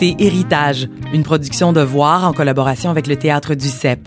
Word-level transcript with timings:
Héritage, 0.00 0.88
une 1.12 1.22
production 1.22 1.72
de 1.72 1.80
Voir 1.80 2.24
en 2.24 2.32
collaboration 2.32 2.90
avec 2.90 3.06
le 3.06 3.16
Théâtre 3.16 3.54
du 3.54 3.68
CEP. 3.68 4.00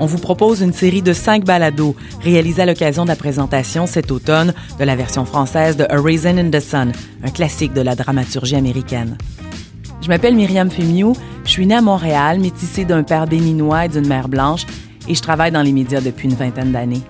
On 0.00 0.06
vous 0.06 0.18
propose 0.18 0.62
une 0.62 0.72
série 0.72 1.02
de 1.02 1.12
cinq 1.12 1.44
balados 1.44 1.94
réalisés 2.22 2.62
à 2.62 2.66
l'occasion 2.66 3.04
de 3.04 3.08
la 3.08 3.16
présentation 3.16 3.86
cet 3.86 4.10
automne 4.10 4.54
de 4.78 4.84
la 4.84 4.96
version 4.96 5.24
française 5.24 5.76
de 5.76 5.84
A 5.84 6.00
Raisin 6.00 6.38
in 6.38 6.50
the 6.50 6.60
Sun, 6.60 6.92
un 7.22 7.30
classique 7.30 7.74
de 7.74 7.82
la 7.82 7.94
dramaturgie 7.94 8.56
américaine. 8.56 9.18
Je 10.00 10.08
m'appelle 10.08 10.34
Myriam 10.34 10.70
Femiou, 10.70 11.14
je 11.44 11.50
suis 11.50 11.66
née 11.66 11.76
à 11.76 11.82
Montréal, 11.82 12.40
métissée 12.40 12.84
d'un 12.84 13.02
père 13.02 13.26
béninois 13.26 13.84
et 13.84 13.88
d'une 13.88 14.06
mère 14.06 14.28
blanche, 14.28 14.66
et 15.08 15.14
je 15.14 15.22
travaille 15.22 15.52
dans 15.52 15.62
les 15.62 15.72
médias 15.72 16.00
depuis 16.00 16.28
une 16.28 16.34
vingtaine 16.34 16.72
d'années. 16.72 17.02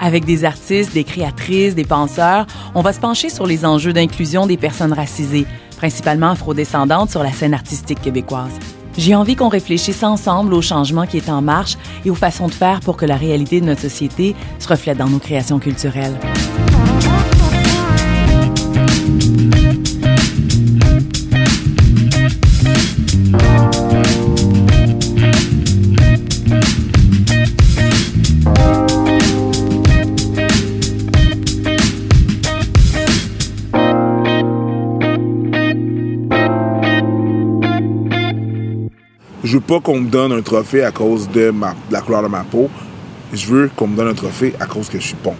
Avec 0.00 0.24
des 0.24 0.44
artistes, 0.44 0.92
des 0.92 1.04
créatrices, 1.04 1.74
des 1.74 1.84
penseurs, 1.84 2.46
on 2.74 2.82
va 2.82 2.92
se 2.92 3.00
pencher 3.00 3.30
sur 3.30 3.46
les 3.46 3.64
enjeux 3.64 3.92
d'inclusion 3.92 4.46
des 4.46 4.58
personnes 4.58 4.92
racisées, 4.92 5.46
principalement 5.76 6.30
afrodescendantes 6.30 7.10
sur 7.10 7.22
la 7.22 7.32
scène 7.32 7.54
artistique 7.54 8.00
québécoise. 8.00 8.52
J'ai 8.98 9.14
envie 9.14 9.36
qu'on 9.36 9.48
réfléchisse 9.48 10.02
ensemble 10.02 10.54
au 10.54 10.62
changement 10.62 11.06
qui 11.06 11.18
est 11.18 11.28
en 11.28 11.42
marche 11.42 11.76
et 12.04 12.10
aux 12.10 12.14
façons 12.14 12.46
de 12.46 12.54
faire 12.54 12.80
pour 12.80 12.96
que 12.96 13.04
la 13.04 13.16
réalité 13.16 13.60
de 13.60 13.66
notre 13.66 13.82
société 13.82 14.34
se 14.58 14.68
reflète 14.68 14.96
dans 14.96 15.10
nos 15.10 15.18
créations 15.18 15.58
culturelles. 15.58 16.18
Pas 39.66 39.80
qu'on 39.80 40.00
me 40.00 40.08
donne 40.08 40.32
un 40.32 40.42
trophée 40.42 40.84
à 40.84 40.92
cause 40.92 41.28
de, 41.28 41.50
ma, 41.50 41.74
la 41.90 42.00
couleur 42.00 42.22
de 42.22 42.28
ma 42.28 42.44
peau. 42.44 42.70
Je 43.32 43.46
veux 43.46 43.70
qu'on 43.74 43.88
me 43.88 43.96
donne 43.96 44.08
un 44.08 44.14
trophée 44.14 44.54
à 44.60 44.66
cause 44.66 44.88
que 44.88 44.98
je 45.00 45.08
suis 45.08 45.16
bon. 45.22 45.34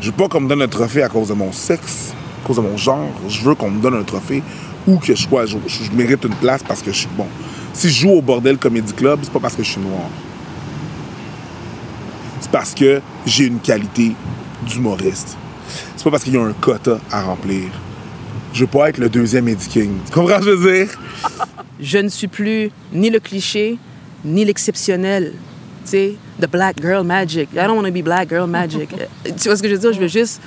Je 0.00 0.06
veux 0.06 0.16
pas 0.16 0.28
qu'on 0.28 0.40
me 0.40 0.48
donne 0.48 0.62
un 0.62 0.68
trophée 0.68 1.02
à 1.02 1.08
cause 1.08 1.28
de 1.28 1.34
mon 1.34 1.52
sexe, 1.52 2.12
à 2.42 2.46
cause 2.46 2.56
de 2.56 2.62
mon 2.62 2.76
genre. 2.76 3.10
Je 3.28 3.42
veux 3.42 3.54
qu'on 3.54 3.70
me 3.70 3.80
donne 3.80 3.94
un 3.94 4.04
trophée 4.04 4.42
où 4.86 4.98
que 4.98 5.06
je 5.06 5.14
sois. 5.14 5.46
Je, 5.46 5.56
je 5.66 5.90
mérite 5.92 6.24
une 6.24 6.34
place 6.34 6.62
parce 6.62 6.80
que 6.80 6.92
je 6.92 6.98
suis 6.98 7.08
bon. 7.16 7.26
Si 7.72 7.88
je 7.88 8.02
joue 8.02 8.10
au 8.10 8.22
Bordel 8.22 8.58
Comedy 8.58 8.92
Club, 8.92 9.20
c'est 9.22 9.32
pas 9.32 9.40
parce 9.40 9.56
que 9.56 9.64
je 9.64 9.70
suis 9.70 9.80
noir. 9.80 10.08
C'est 12.40 12.50
parce 12.50 12.74
que 12.74 13.00
j'ai 13.26 13.46
une 13.46 13.58
qualité 13.58 14.12
d'humoriste. 14.64 15.36
C'est 15.96 16.04
pas 16.04 16.10
parce 16.10 16.22
qu'il 16.22 16.34
y 16.34 16.36
a 16.36 16.42
un 16.42 16.52
quota 16.52 16.98
à 17.10 17.22
remplir. 17.22 17.64
Je 18.52 18.60
veux 18.60 18.66
pas 18.66 18.90
être 18.90 18.98
le 18.98 19.08
deuxième 19.08 19.48
Eddie 19.48 19.68
King. 19.68 19.92
Tu 20.06 20.12
comprends 20.12 20.40
ce 20.40 20.44
que 20.44 20.50
je 20.50 20.56
veux 20.56 20.84
dire? 20.84 20.98
Je 21.82 21.98
ne 21.98 22.08
suis 22.08 22.28
plus 22.28 22.70
ni 22.92 23.10
le 23.10 23.18
cliché, 23.18 23.76
ni 24.24 24.44
l'exceptionnel. 24.44 25.32
Tu 25.84 25.90
sais, 25.90 26.14
the 26.40 26.48
black 26.48 26.80
girl 26.80 27.04
magic. 27.04 27.48
I 27.52 27.66
don't 27.66 27.76
want 27.76 27.86
to 27.86 27.92
be 27.92 28.04
black 28.04 28.28
girl 28.28 28.46
magic. 28.46 28.88
tu 29.24 29.48
vois 29.48 29.56
ce 29.56 29.62
que 29.62 29.68
je 29.68 29.74
veux 29.74 29.80
dire? 29.80 29.92
Je 29.92 30.00
veux 30.00 30.08
juste 30.08 30.40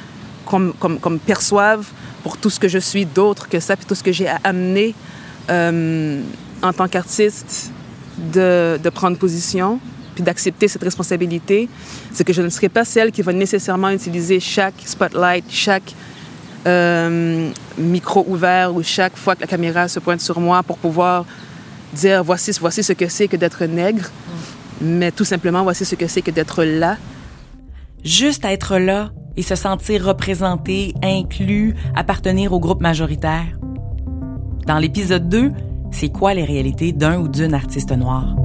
qu'on 0.45 0.59
me 0.59 1.17
perçoive 1.17 1.85
pour 2.23 2.37
tout 2.37 2.49
ce 2.49 2.59
que 2.59 2.69
je 2.69 2.79
suis 2.79 3.05
d'autre 3.05 3.49
que 3.49 3.59
ça, 3.59 3.75
puis 3.75 3.85
tout 3.85 3.95
ce 3.95 4.03
que 4.03 4.13
j'ai 4.13 4.27
à 4.27 4.39
amener 4.43 4.95
euh, 5.49 6.21
en 6.61 6.71
tant 6.71 6.87
qu'artiste 6.87 7.71
de, 8.33 8.79
de 8.81 8.89
prendre 8.89 9.17
position, 9.17 9.79
puis 10.13 10.23
d'accepter 10.23 10.69
cette 10.69 10.83
responsabilité. 10.83 11.67
C'est 12.13 12.23
que 12.23 12.31
je 12.31 12.41
ne 12.41 12.49
serai 12.49 12.69
pas 12.69 12.85
celle 12.85 13.11
qui 13.11 13.21
va 13.21 13.33
nécessairement 13.33 13.89
utiliser 13.89 14.39
chaque 14.39 14.75
spotlight, 14.85 15.43
chaque 15.49 15.93
euh, 16.67 17.49
micro 17.77 18.25
ouvert 18.27 18.75
ou 18.75 18.83
chaque 18.83 19.17
fois 19.17 19.35
que 19.35 19.41
la 19.41 19.47
caméra 19.47 19.87
se 19.87 19.99
pointe 19.99 20.21
sur 20.21 20.39
moi 20.39 20.63
pour 20.63 20.77
pouvoir 20.77 21.25
dire 21.93 22.23
voici, 22.23 22.51
voici 22.59 22.83
ce 22.83 22.93
que 22.93 23.07
c'est 23.07 23.27
que 23.27 23.37
d'être 23.37 23.65
nègre, 23.65 24.09
mais 24.81 25.11
tout 25.11 25.25
simplement 25.25 25.63
voici 25.63 25.85
ce 25.85 25.95
que 25.95 26.07
c'est 26.07 26.21
que 26.21 26.31
d'être 26.31 26.63
là. 26.63 26.97
Juste 28.03 28.45
être 28.45 28.77
là 28.77 29.11
et 29.37 29.41
se 29.41 29.55
sentir 29.55 30.05
représenté, 30.05 30.93
inclus, 31.03 31.75
appartenir 31.95 32.53
au 32.53 32.59
groupe 32.59 32.81
majoritaire. 32.81 33.57
Dans 34.65 34.77
l'épisode 34.77 35.29
2, 35.29 35.51
c'est 35.91 36.09
quoi 36.09 36.33
les 36.33 36.43
réalités 36.43 36.91
d'un 36.91 37.19
ou 37.19 37.27
d'une 37.27 37.53
artiste 37.53 37.91
noire? 37.91 38.35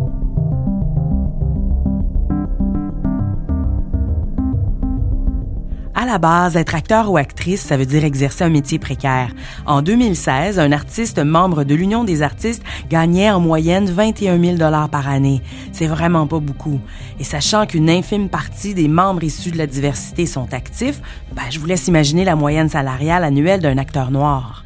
À 6.00 6.06
la 6.06 6.16
base, 6.16 6.56
être 6.56 6.75
acteur 6.75 7.11
ou 7.11 7.19
actrice, 7.19 7.61
ça 7.61 7.77
veut 7.77 7.84
dire 7.84 8.06
exercer 8.06 8.43
un 8.43 8.49
métier 8.49 8.78
précaire. 8.78 9.34
En 9.66 9.83
2016, 9.83 10.59
un 10.59 10.72
artiste 10.72 11.19
membre 11.19 11.62
de 11.62 11.75
l'Union 11.75 12.05
des 12.05 12.22
artistes 12.22 12.62
gagnait 12.88 13.31
en 13.31 13.38
moyenne 13.38 13.84
21 13.84 14.43
000 14.43 14.56
dollars 14.56 14.89
par 14.89 15.10
année. 15.10 15.43
C'est 15.72 15.89
vraiment 15.89 16.27
pas 16.27 16.41
beaucoup. 16.41 16.81
Et 17.19 17.25
sachant 17.25 17.66
qu'une 17.66 17.91
infime 17.91 18.31
partie 18.31 18.72
des 18.72 18.89
membres 18.89 19.25
issus 19.25 19.50
de 19.50 19.59
la 19.59 19.66
diversité 19.66 20.25
sont 20.25 20.55
actifs, 20.55 21.03
ben, 21.34 21.43
je 21.50 21.59
vous 21.59 21.66
laisse 21.66 21.87
imaginer 21.87 22.25
la 22.25 22.34
moyenne 22.34 22.71
salariale 22.71 23.22
annuelle 23.22 23.60
d'un 23.60 23.77
acteur 23.77 24.10
noir. 24.10 24.65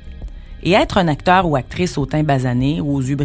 Et 0.63 0.71
être 0.71 0.99
un 0.99 1.09
acteur 1.09 1.49
ou 1.49 1.57
actrice 1.57 1.99
au 1.99 2.07
teint 2.07 2.23
basané 2.23 2.81
ou 2.81 2.95
aux 2.95 3.03
yeux 3.03 3.17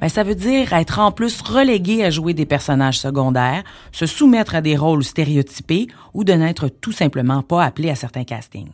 ben, 0.00 0.08
ça 0.08 0.22
veut 0.22 0.34
dire 0.34 0.72
être 0.72 0.98
en 0.98 1.12
plus 1.12 1.40
relégué 1.42 2.04
à 2.04 2.10
jouer 2.10 2.34
des 2.34 2.46
personnages 2.46 2.98
secondaires, 2.98 3.64
se 3.92 4.06
soumettre 4.06 4.54
à 4.54 4.60
des 4.60 4.76
rôles 4.76 5.04
stéréotypés 5.04 5.88
ou 6.14 6.24
de 6.24 6.32
n'être 6.32 6.68
tout 6.68 6.92
simplement 6.92 7.42
pas 7.42 7.64
appelé 7.64 7.90
à 7.90 7.94
certains 7.94 8.24
castings. 8.24 8.70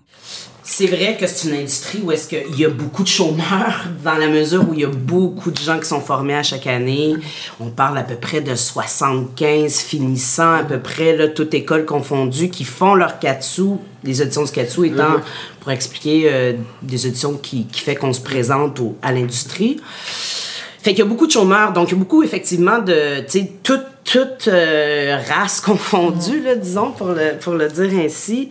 C'est 0.65 0.87
vrai 0.87 1.17
que 1.19 1.27
c'est 1.27 1.49
une 1.49 1.57
industrie 1.57 2.01
où 2.03 2.13
est-ce 2.13 2.29
qu'il 2.29 2.59
y 2.59 2.65
a 2.65 2.69
beaucoup 2.69 3.03
de 3.03 3.09
chômeurs 3.09 3.87
dans 4.05 4.15
la 4.15 4.29
mesure 4.29 4.69
où 4.69 4.75
il 4.75 4.81
y 4.81 4.85
a 4.85 4.89
beaucoup 4.89 5.51
de 5.51 5.59
gens 5.59 5.79
qui 5.79 5.87
sont 5.87 6.01
formés 6.01 6.37
à 6.37 6.43
chaque 6.43 6.69
année. 6.69 7.15
On 7.61 7.71
parle 7.71 7.99
à 7.99 8.05
peu 8.05 8.15
près 8.15 8.41
de 8.41 8.55
75 8.55 9.79
finissants, 9.81 10.55
à 10.55 10.63
peu 10.63 10.79
près, 10.79 11.17
là, 11.17 11.29
toute 11.29 11.53
école 11.55 11.85
confondue, 11.85 12.49
qui 12.49 12.65
font 12.65 12.95
leur 12.95 13.19
katsu, 13.19 13.63
les 14.05 14.23
auditions 14.23 14.45
de 14.45 14.51
katsu 14.51 14.87
étant, 14.87 15.17
pour 15.61 15.73
expliquer, 15.73 16.23
euh, 16.27 16.53
des 16.83 17.07
auditions 17.07 17.35
qui, 17.35 17.67
qui 17.67 17.81
fait 17.81 17.97
qu'on 17.97 18.13
se 18.13 18.21
présente 18.21 18.79
au, 18.79 18.97
à 19.03 19.13
l'industrie. 19.13 19.81
Fait 20.83 20.91
qu'il 20.91 20.99
y 20.99 21.03
a 21.03 21.09
beaucoup 21.09 21.29
de 21.29 21.33
chômeurs, 21.33 21.73
donc 21.73 21.91
il 21.91 21.93
y 21.93 21.95
a 21.95 21.99
beaucoup 21.99 22.25
effectivement 22.25 22.81
de, 22.81 23.21
tu 23.21 23.41
sais, 23.41 23.53
toute, 23.63 23.85
toute 24.03 24.49
euh, 24.49 25.17
race 25.29 25.61
confondue, 25.65 26.43
là, 26.43 26.57
disons, 26.57 26.91
pour 26.91 27.09
le, 27.09 27.39
pour 27.39 27.55
le 27.55 27.69
dire 27.69 27.91
ainsi. 28.05 28.51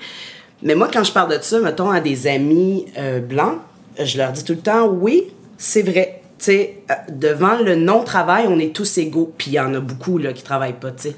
Mais 0.63 0.75
moi, 0.75 0.89
quand 0.91 1.03
je 1.03 1.11
parle 1.11 1.37
de 1.37 1.43
ça, 1.43 1.59
mettons, 1.59 1.89
à 1.89 1.99
des 1.99 2.27
amis 2.27 2.85
euh, 2.97 3.19
blancs, 3.19 3.57
je 3.99 4.17
leur 4.17 4.31
dis 4.31 4.45
tout 4.45 4.53
le 4.53 4.59
temps, 4.59 4.87
oui, 4.87 5.25
c'est 5.57 5.81
vrai. 5.81 6.21
Tu 6.39 6.45
sais, 6.45 6.77
devant 7.09 7.57
le 7.57 7.75
non-travail, 7.75 8.45
on 8.47 8.59
est 8.59 8.75
tous 8.75 8.97
égaux. 8.97 9.33
Puis 9.37 9.51
il 9.51 9.53
y 9.53 9.59
en 9.59 9.73
a 9.73 9.79
beaucoup 9.79 10.17
là, 10.17 10.33
qui 10.33 10.43
travaillent 10.43 10.79
pas, 10.79 10.91
tu 10.91 11.09
sais. 11.09 11.15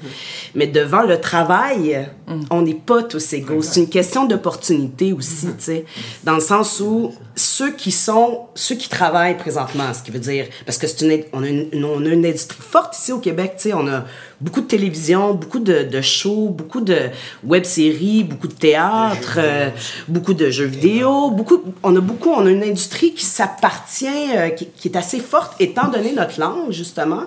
Mais 0.54 0.66
devant 0.66 1.02
le 1.02 1.20
travail, 1.20 2.08
on 2.50 2.62
n'est 2.62 2.74
pas 2.74 3.02
tous 3.02 3.32
égaux. 3.32 3.62
C'est 3.62 3.80
une 3.80 3.88
question 3.88 4.26
d'opportunité 4.26 5.12
aussi, 5.12 5.46
tu 5.46 5.64
sais. 5.64 5.84
Dans 6.24 6.34
le 6.34 6.40
sens 6.40 6.80
où 6.80 7.12
ceux 7.36 7.72
qui 7.72 7.90
sont, 7.90 8.46
ceux 8.54 8.76
qui 8.76 8.88
travaillent 8.88 9.36
présentement, 9.36 9.92
ce 9.92 10.02
qui 10.02 10.10
veut 10.10 10.18
dire, 10.18 10.46
parce 10.66 10.78
que 10.78 10.86
c'est 10.86 11.04
une, 11.04 11.24
on 11.32 11.42
a 11.42 11.48
une, 11.48 11.84
on 11.84 12.04
a 12.04 12.08
une 12.08 12.26
industrie 12.26 12.60
forte 12.60 12.96
ici 12.96 13.12
au 13.12 13.18
Québec, 13.18 13.54
tu 13.56 13.70
sais, 13.70 13.74
on 13.74 13.86
a 13.88 14.04
beaucoup 14.40 14.60
de 14.60 14.66
télévision, 14.66 15.34
beaucoup 15.34 15.58
de, 15.58 15.84
de 15.84 16.00
shows, 16.00 16.50
beaucoup 16.50 16.80
de 16.80 17.10
web-séries, 17.44 18.24
beaucoup 18.24 18.48
de 18.48 18.54
théâtre, 18.54 19.38
euh, 19.38 19.70
beaucoup 20.06 20.34
de 20.34 20.50
jeux 20.50 20.66
vidéo, 20.66 21.30
beaucoup, 21.30 21.62
on 21.82 21.96
a 21.96 22.00
beaucoup, 22.00 22.30
on 22.30 22.46
a 22.46 22.50
une 22.50 22.62
industrie 22.62 23.14
qui 23.14 23.24
s'appartient, 23.24 24.36
euh, 24.36 24.50
qui, 24.50 24.66
qui, 24.66 24.88
est 24.88 24.96
assez 24.96 25.20
forte 25.20 25.54
étant 25.64 25.88
donné 25.88 26.12
notre 26.12 26.38
langue, 26.40 26.70
justement. 26.70 27.24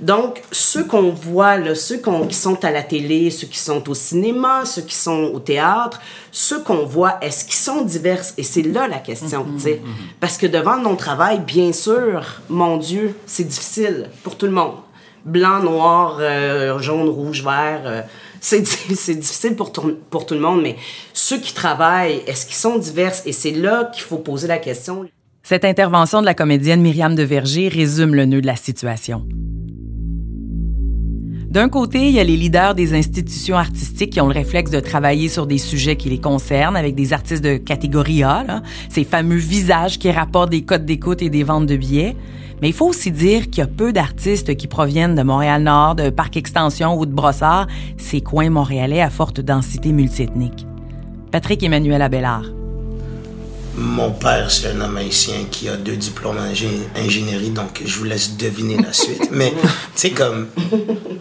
Donc, 0.00 0.42
ceux 0.50 0.84
qu'on 0.84 1.10
voit, 1.10 1.56
là, 1.56 1.74
ceux 1.74 1.98
qui 1.98 2.34
sont 2.34 2.64
à 2.64 2.70
la 2.70 2.82
télé, 2.82 3.30
ceux 3.30 3.46
qui 3.46 3.58
sont 3.58 3.88
au 3.88 3.94
cinéma, 3.94 4.64
ceux 4.64 4.82
qui 4.82 4.94
sont 4.94 5.30
au 5.32 5.38
théâtre, 5.38 6.00
ceux 6.32 6.60
qu'on 6.60 6.84
voit, 6.84 7.18
est-ce 7.22 7.44
qu'ils 7.44 7.54
sont 7.54 7.82
divers? 7.82 8.22
Et 8.36 8.42
c'est 8.42 8.62
là 8.62 8.88
la 8.88 8.98
question, 8.98 9.46
tu 9.56 9.62
sais. 9.62 9.82
Parce 10.20 10.36
que 10.36 10.46
devant 10.46 10.78
mon 10.78 10.96
travail, 10.96 11.40
bien 11.40 11.72
sûr, 11.72 12.40
mon 12.48 12.76
Dieu, 12.76 13.14
c'est 13.26 13.44
difficile 13.44 14.10
pour 14.22 14.36
tout 14.36 14.46
le 14.46 14.52
monde 14.52 14.74
blanc, 15.26 15.60
noir, 15.60 16.18
euh, 16.20 16.78
jaune, 16.78 17.08
rouge, 17.08 17.42
vert. 17.42 17.82
Euh, 17.84 18.02
c'est, 18.40 18.60
difficile 18.88 19.56
pour, 19.56 19.72
pour 20.10 20.24
tout 20.24 20.34
le 20.34 20.40
monde, 20.40 20.62
mais 20.62 20.76
ceux 21.12 21.38
qui 21.38 21.52
travaillent, 21.52 22.22
est-ce 22.26 22.46
qu'ils 22.46 22.54
sont 22.54 22.78
divers? 22.78 23.14
Et 23.26 23.32
c'est 23.32 23.50
là 23.50 23.90
qu'il 23.92 24.04
faut 24.04 24.18
poser 24.18 24.46
la 24.46 24.58
question. 24.58 25.06
Cette 25.48 25.64
intervention 25.64 26.22
de 26.22 26.26
la 26.26 26.34
comédienne 26.34 26.82
Myriam 26.82 27.14
de 27.14 27.22
Verger 27.22 27.68
résume 27.68 28.16
le 28.16 28.26
nœud 28.26 28.40
de 28.40 28.48
la 28.48 28.56
situation. 28.56 29.28
D'un 31.48 31.68
côté, 31.68 32.08
il 32.08 32.14
y 32.16 32.18
a 32.18 32.24
les 32.24 32.36
leaders 32.36 32.74
des 32.74 32.94
institutions 32.94 33.56
artistiques 33.56 34.10
qui 34.10 34.20
ont 34.20 34.26
le 34.26 34.34
réflexe 34.34 34.72
de 34.72 34.80
travailler 34.80 35.28
sur 35.28 35.46
des 35.46 35.58
sujets 35.58 35.94
qui 35.94 36.08
les 36.08 36.18
concernent 36.18 36.74
avec 36.74 36.96
des 36.96 37.12
artistes 37.12 37.44
de 37.44 37.58
catégorie 37.58 38.24
A, 38.24 38.60
ces 38.88 39.04
fameux 39.04 39.36
visages 39.36 40.00
qui 40.00 40.10
rapportent 40.10 40.50
des 40.50 40.62
codes 40.62 40.84
d'écoute 40.84 41.22
et 41.22 41.30
des 41.30 41.44
ventes 41.44 41.66
de 41.66 41.76
billets. 41.76 42.16
Mais 42.60 42.70
il 42.70 42.74
faut 42.74 42.88
aussi 42.88 43.12
dire 43.12 43.48
qu'il 43.48 43.58
y 43.58 43.62
a 43.62 43.68
peu 43.68 43.92
d'artistes 43.92 44.56
qui 44.56 44.66
proviennent 44.66 45.14
de 45.14 45.22
Montréal-Nord, 45.22 45.94
de 45.94 46.10
Parc 46.10 46.36
Extension 46.36 46.98
ou 46.98 47.06
de 47.06 47.12
Brossard, 47.12 47.68
ces 47.98 48.20
coins 48.20 48.50
montréalais 48.50 49.00
à 49.00 49.10
forte 49.10 49.40
densité 49.40 49.92
multiethnique. 49.92 50.66
Patrick 51.30 51.62
Emmanuel 51.62 52.02
Abellard. 52.02 52.55
Mon 53.78 54.10
père, 54.10 54.50
c'est 54.50 54.68
un 54.68 54.80
homme 54.80 54.96
haïtien 54.96 55.44
qui 55.50 55.68
a 55.68 55.76
deux 55.76 55.96
diplômes 55.96 56.38
en 56.38 56.98
ingénierie, 56.98 57.50
donc 57.50 57.82
je 57.84 57.98
vous 57.98 58.04
laisse 58.04 58.38
deviner 58.38 58.78
la 58.78 58.94
suite. 58.94 59.28
Mais, 59.30 59.52
tu 59.52 59.68
sais, 59.94 60.10
comme, 60.12 60.46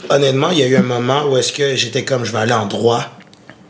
honnêtement, 0.10 0.52
il 0.52 0.60
y 0.60 0.64
a 0.64 0.68
eu 0.68 0.78
un 0.78 0.82
moment 0.82 1.30
où 1.30 1.36
est-ce 1.36 1.52
que 1.52 1.76
j'étais 1.76 2.06
comme, 2.06 2.24
je 2.24 2.32
vais 2.32 2.38
aller 2.38 2.54
en 2.54 2.66
droit, 2.66 3.04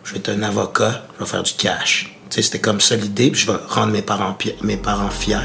je 0.04 0.14
vais 0.14 0.20
être 0.20 0.30
un 0.30 0.44
avocat, 0.44 1.08
je 1.16 1.24
vais 1.24 1.30
faire 1.30 1.42
du 1.42 1.54
cash. 1.54 2.16
Tu 2.30 2.36
sais, 2.36 2.42
c'était 2.44 2.60
comme 2.60 2.80
ça 2.80 2.96
l'idée, 2.96 3.32
puis 3.32 3.42
je 3.42 3.52
vais 3.52 3.58
rendre 3.68 3.92
mes 3.92 4.04
parents, 4.04 4.38
mes 4.62 4.78
parents 4.78 5.10
fiers. 5.10 5.38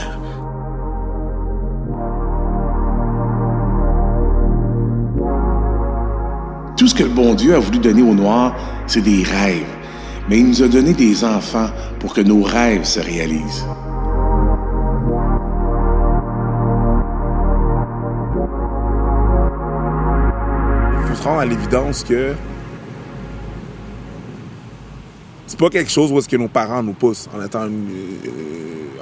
Tout 6.76 6.88
ce 6.88 6.94
que 6.94 7.04
le 7.04 7.10
bon 7.10 7.34
Dieu 7.34 7.54
a 7.54 7.58
voulu 7.58 7.78
donner 7.78 8.02
aux 8.02 8.14
Noirs, 8.14 8.54
c'est 8.86 9.02
des 9.02 9.22
rêves. 9.22 9.64
Mais 10.30 10.38
il 10.38 10.46
nous 10.46 10.62
a 10.62 10.68
donné 10.68 10.94
des 10.94 11.24
enfants 11.24 11.68
pour 11.98 12.14
que 12.14 12.20
nos 12.20 12.42
rêves 12.42 12.84
se 12.84 13.00
réalisent. 13.00 13.66
Il 20.98 21.08
faut 21.08 21.14
se 21.16 21.22
rendre 21.24 21.40
à 21.40 21.46
l'évidence 21.46 22.04
que 22.04 22.34
c'est 25.48 25.58
pas 25.58 25.68
quelque 25.68 25.90
chose 25.90 26.12
où 26.12 26.18
est-ce 26.18 26.28
que 26.28 26.36
nos 26.36 26.46
parents 26.46 26.84
nous 26.84 26.92
poussent 26.92 27.28
en 27.36 27.44
étant 27.44 27.64
euh, 27.64 27.68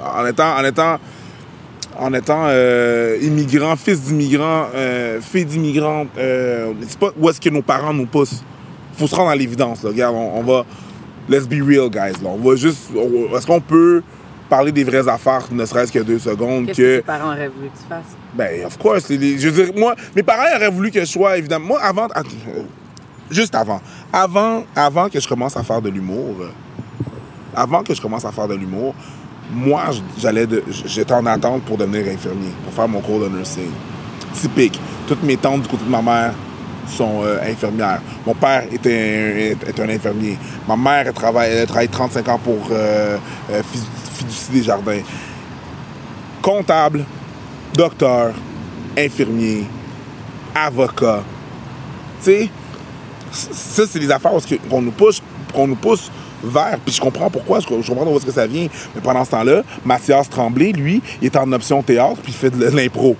en 0.03 0.25
étant 0.25 0.57
en 0.57 0.65
étant 0.65 0.97
en 1.99 2.13
étant 2.13 2.45
euh, 2.47 3.17
immigrant, 3.21 3.75
fils 3.75 4.01
d'immigrant, 4.01 4.67
euh, 4.73 5.21
fille 5.21 5.45
d'immigrant, 5.45 6.07
euh, 6.17 6.73
c'est 6.87 6.97
pas 6.97 7.11
où 7.17 7.29
est-ce 7.29 7.41
que 7.41 7.49
nos 7.49 7.61
parents 7.61 7.93
nous 7.93 8.05
poussent. 8.05 8.43
Faut 8.97 9.07
se 9.07 9.15
rendre 9.15 9.29
à 9.29 9.35
l'évidence. 9.35 9.83
Regarde, 9.83 10.15
on, 10.15 10.41
va. 10.43 10.65
Let's 11.29 11.47
be 11.47 11.61
real, 11.61 11.89
guys. 11.89 12.21
Là. 12.23 12.29
On 12.29 12.37
va 12.37 12.55
juste. 12.55 12.89
Est-ce 13.35 13.45
qu'on 13.45 13.61
peut 13.61 14.01
parler 14.49 14.71
des 14.71 14.83
vraies 14.83 15.07
affaires, 15.07 15.45
ne 15.51 15.63
serait-ce 15.63 15.91
que 15.91 15.99
deux 15.99 16.17
secondes? 16.17 16.65
Qu'est-ce 16.65 16.77
que, 16.77 16.81
que 16.81 16.97
tes 16.97 17.03
parents 17.03 17.27
auraient 17.27 17.49
voulu 17.49 17.67
que 17.69 17.77
tu 17.77 17.87
fasses? 17.87 18.17
Ben, 18.33 18.65
of 18.65 18.77
course. 18.79 19.07
Les, 19.09 19.37
je 19.37 19.49
veux 19.49 19.65
dire, 19.65 19.73
moi, 19.77 19.93
mes 20.15 20.23
parents 20.23 20.55
auraient 20.55 20.71
voulu 20.71 20.89
que 20.89 21.01
je 21.01 21.05
sois, 21.05 21.37
évidemment. 21.37 21.67
Moi, 21.67 21.79
avant. 21.83 22.07
Juste 23.29 23.53
avant. 23.53 23.79
Avant, 24.11 24.63
avant 24.75 25.07
que 25.07 25.19
je 25.19 25.27
commence 25.27 25.55
à 25.55 25.61
faire 25.61 25.83
de 25.83 25.89
l'humour. 25.89 26.35
Avant 27.55 27.83
que 27.83 27.93
je 27.93 28.01
commence 28.01 28.25
à 28.25 28.31
faire 28.31 28.47
de 28.47 28.55
l'humour, 28.55 28.95
moi, 29.51 29.83
j'allais 30.17 30.47
de, 30.47 30.63
j'étais 30.85 31.13
en 31.13 31.25
attente 31.27 31.63
pour 31.63 31.77
devenir 31.77 32.01
infirmier, 32.11 32.51
pour 32.63 32.73
faire 32.73 32.87
mon 32.87 33.01
cours 33.01 33.19
de 33.19 33.29
nursing. 33.29 33.69
Typique. 34.33 34.79
Toutes 35.07 35.21
mes 35.23 35.37
tantes 35.37 35.61
du 35.61 35.67
côté 35.67 35.83
de 35.85 35.89
ma 35.89 36.01
mère 36.01 36.33
sont 36.89 37.23
euh, 37.23 37.39
infirmières. 37.43 38.01
Mon 38.25 38.33
père 38.33 38.63
était 38.71 39.55
un, 39.63 39.69
est 39.69 39.79
un 39.79 39.89
infirmier. 39.89 40.37
Ma 40.67 40.75
mère, 40.75 41.13
travaille, 41.13 41.51
elle 41.51 41.67
travaille 41.67 41.89
35 41.89 42.27
ans 42.27 42.39
pour 42.39 42.67
euh, 42.71 43.17
euh, 43.51 43.61
Fiducie 44.13 44.51
des 44.51 44.63
Jardins. 44.63 45.01
Comptable, 46.41 47.05
docteur, 47.73 48.33
infirmier, 48.97 49.65
avocat. 50.55 51.23
Tu 52.23 52.31
sais, 52.31 52.49
ça, 53.31 53.83
c'est 53.87 53.99
les 53.99 54.11
affaires 54.11 54.31
qu'on 54.69 54.81
nous 54.81 54.91
pousse, 54.91 55.21
qu'on 55.53 55.67
nous 55.67 55.75
pousse 55.75 56.11
vers. 56.43 56.79
Puis 56.85 56.95
je 56.95 57.01
comprends 57.01 57.29
pourquoi, 57.29 57.59
je, 57.59 57.67
comprends 57.67 58.05
d'où 58.05 58.15
est-ce 58.15 58.25
que 58.25 58.31
ça 58.31 58.47
vient. 58.47 58.67
Mais 58.95 59.01
pendant 59.01 59.23
ce 59.25 59.31
temps-là, 59.31 59.63
Mathias 59.85 60.29
Tremblay, 60.29 60.71
lui, 60.71 61.01
il 61.21 61.25
est 61.25 61.37
en 61.37 61.51
option 61.51 61.81
théâtre, 61.83 62.19
puis 62.23 62.31
il 62.31 62.35
fait 62.35 62.49
de 62.49 62.65
l'impro. 62.65 63.15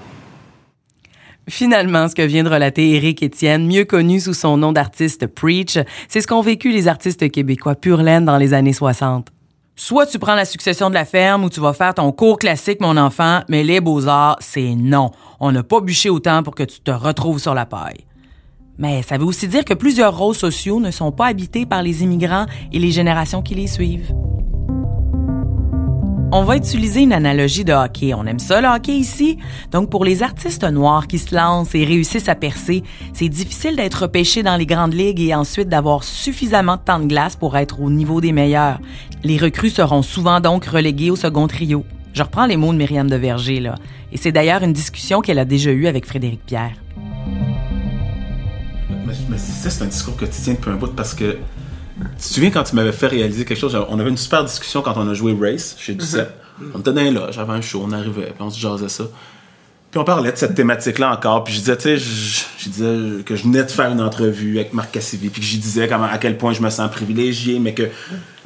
Finalement, 1.49 2.07
ce 2.07 2.15
que 2.15 2.21
vient 2.21 2.43
de 2.43 2.49
relater 2.49 2.91
Éric 2.91 3.23
Étienne, 3.23 3.65
mieux 3.65 3.83
connu 3.83 4.19
sous 4.19 4.35
son 4.35 4.55
nom 4.57 4.71
d'artiste 4.71 5.25
Preach, 5.25 5.79
c'est 6.07 6.21
ce 6.21 6.27
qu'ont 6.27 6.41
vécu 6.41 6.71
les 6.71 6.87
artistes 6.87 7.29
québécois 7.31 7.75
pur 7.75 7.97
laine 8.03 8.23
dans 8.23 8.37
les 8.37 8.53
années 8.53 8.73
60. 8.73 9.27
Soit 9.75 10.05
tu 10.05 10.19
prends 10.19 10.35
la 10.35 10.45
succession 10.45 10.89
de 10.89 10.93
la 10.93 11.05
ferme 11.05 11.43
ou 11.43 11.49
tu 11.49 11.59
vas 11.59 11.73
faire 11.73 11.95
ton 11.95 12.11
cours 12.11 12.37
classique, 12.37 12.81
mon 12.81 12.97
enfant, 12.97 13.41
mais 13.49 13.63
les 13.63 13.81
beaux-arts, 13.81 14.37
c'est 14.41 14.75
non. 14.75 15.09
On 15.39 15.51
n'a 15.51 15.63
pas 15.63 15.81
bûché 15.81 16.09
autant 16.09 16.43
pour 16.43 16.53
que 16.53 16.63
tu 16.63 16.81
te 16.81 16.91
retrouves 16.91 17.39
sur 17.39 17.55
la 17.55 17.65
paille. 17.65 18.05
Mais 18.77 19.01
ça 19.01 19.17
veut 19.17 19.25
aussi 19.25 19.47
dire 19.47 19.65
que 19.65 19.73
plusieurs 19.73 20.17
rôles 20.17 20.35
sociaux 20.35 20.79
ne 20.79 20.91
sont 20.91 21.11
pas 21.11 21.27
habités 21.27 21.65
par 21.65 21.81
les 21.81 22.03
immigrants 22.03 22.45
et 22.71 22.79
les 22.79 22.91
générations 22.91 23.41
qui 23.41 23.55
les 23.55 23.67
suivent. 23.67 24.13
On 26.31 26.43
va 26.43 26.57
utiliser 26.57 27.01
une 27.01 27.13
analogie 27.13 27.65
de 27.65 27.73
hockey. 27.73 28.13
On 28.13 28.23
aime 28.27 28.37
ça, 28.37 28.61
le 28.61 28.67
hockey 28.67 28.93
ici. 28.93 29.39
Donc, 29.71 29.89
pour 29.89 30.05
les 30.05 30.21
artistes 30.21 30.63
noirs 30.63 31.07
qui 31.07 31.17
se 31.17 31.33
lancent 31.33 31.73
et 31.73 31.83
réussissent 31.83 32.29
à 32.29 32.35
percer, 32.35 32.83
c'est 33.13 33.29
difficile 33.29 33.75
d'être 33.75 34.03
repêché 34.03 34.43
dans 34.43 34.55
les 34.55 34.67
grandes 34.67 34.93
ligues 34.93 35.21
et 35.21 35.33
ensuite 35.33 35.69
d'avoir 35.69 36.03
suffisamment 36.03 36.75
de 36.75 36.81
temps 36.81 36.99
de 36.99 37.07
glace 37.07 37.35
pour 37.35 37.57
être 37.57 37.81
au 37.81 37.89
niveau 37.89 38.21
des 38.21 38.31
meilleurs. 38.31 38.79
Les 39.23 39.39
recrues 39.39 39.71
seront 39.71 40.03
souvent 40.03 40.39
donc 40.39 40.65
reléguées 40.65 41.09
au 41.09 41.15
second 41.15 41.47
trio. 41.47 41.83
Je 42.13 42.21
reprends 42.21 42.45
les 42.45 42.57
mots 42.57 42.73
de 42.73 42.77
Myriam 42.77 43.09
de 43.09 43.15
Verger, 43.15 43.59
là. 43.59 43.73
Et 44.11 44.17
c'est 44.17 44.31
d'ailleurs 44.31 44.61
une 44.61 44.73
discussion 44.73 45.21
qu'elle 45.21 45.39
a 45.39 45.45
déjà 45.45 45.71
eue 45.71 45.87
avec 45.87 46.05
Frédéric 46.05 46.45
Pierre. 46.45 46.75
Ça, 49.35 49.69
c'est 49.69 49.83
un 49.83 49.87
discours 49.87 50.15
quotidien 50.15 50.55
un 50.67 50.75
bout 50.75 50.93
parce 50.95 51.15
que 51.15 51.37
tu 51.99 52.27
te 52.27 52.33
souviens 52.33 52.51
quand 52.51 52.63
tu 52.63 52.75
m'avais 52.75 52.91
fait 52.91 53.07
réaliser 53.07 53.45
quelque 53.45 53.59
chose, 53.59 53.77
on 53.89 53.99
avait 53.99 54.09
une 54.09 54.17
super 54.17 54.43
discussion 54.43 54.81
quand 54.81 54.95
on 54.97 55.07
a 55.07 55.13
joué 55.13 55.35
Race 55.39 55.75
chez 55.79 55.93
Duceppe. 55.93 56.33
On 56.73 56.79
était 56.79 56.93
dans 56.93 57.13
là, 57.13 57.31
j'avais 57.31 57.53
un 57.53 57.61
show, 57.61 57.81
on 57.85 57.91
arrivait, 57.91 58.27
puis 58.27 58.41
on 58.41 58.49
se 58.49 58.59
jasait 58.59 58.89
ça. 58.89 59.05
Puis 59.91 59.99
on 59.99 60.03
parlait 60.03 60.31
de 60.31 60.37
cette 60.37 60.53
thématique-là 60.53 61.11
encore, 61.11 61.43
puis 61.43 61.53
je 61.53 61.59
disais, 61.59 61.77
tu 61.77 61.83
sais, 61.83 61.97
je, 61.97 62.43
je, 62.59 62.69
disais 62.69 63.23
que 63.23 63.35
je 63.35 63.43
venais 63.43 63.63
de 63.63 63.71
faire 63.71 63.91
une 63.91 64.01
entrevue 64.01 64.59
avec 64.59 64.73
Marc 64.73 64.91
Cassivi, 64.91 65.29
puis 65.29 65.41
que 65.41 65.47
j'y 65.47 65.57
disais 65.57 65.87
comment, 65.87 66.03
à 66.03 66.17
quel 66.19 66.37
point 66.37 66.53
je 66.53 66.61
me 66.61 66.69
sens 66.69 66.91
privilégié, 66.91 67.59
mais 67.59 67.73
que 67.73 67.89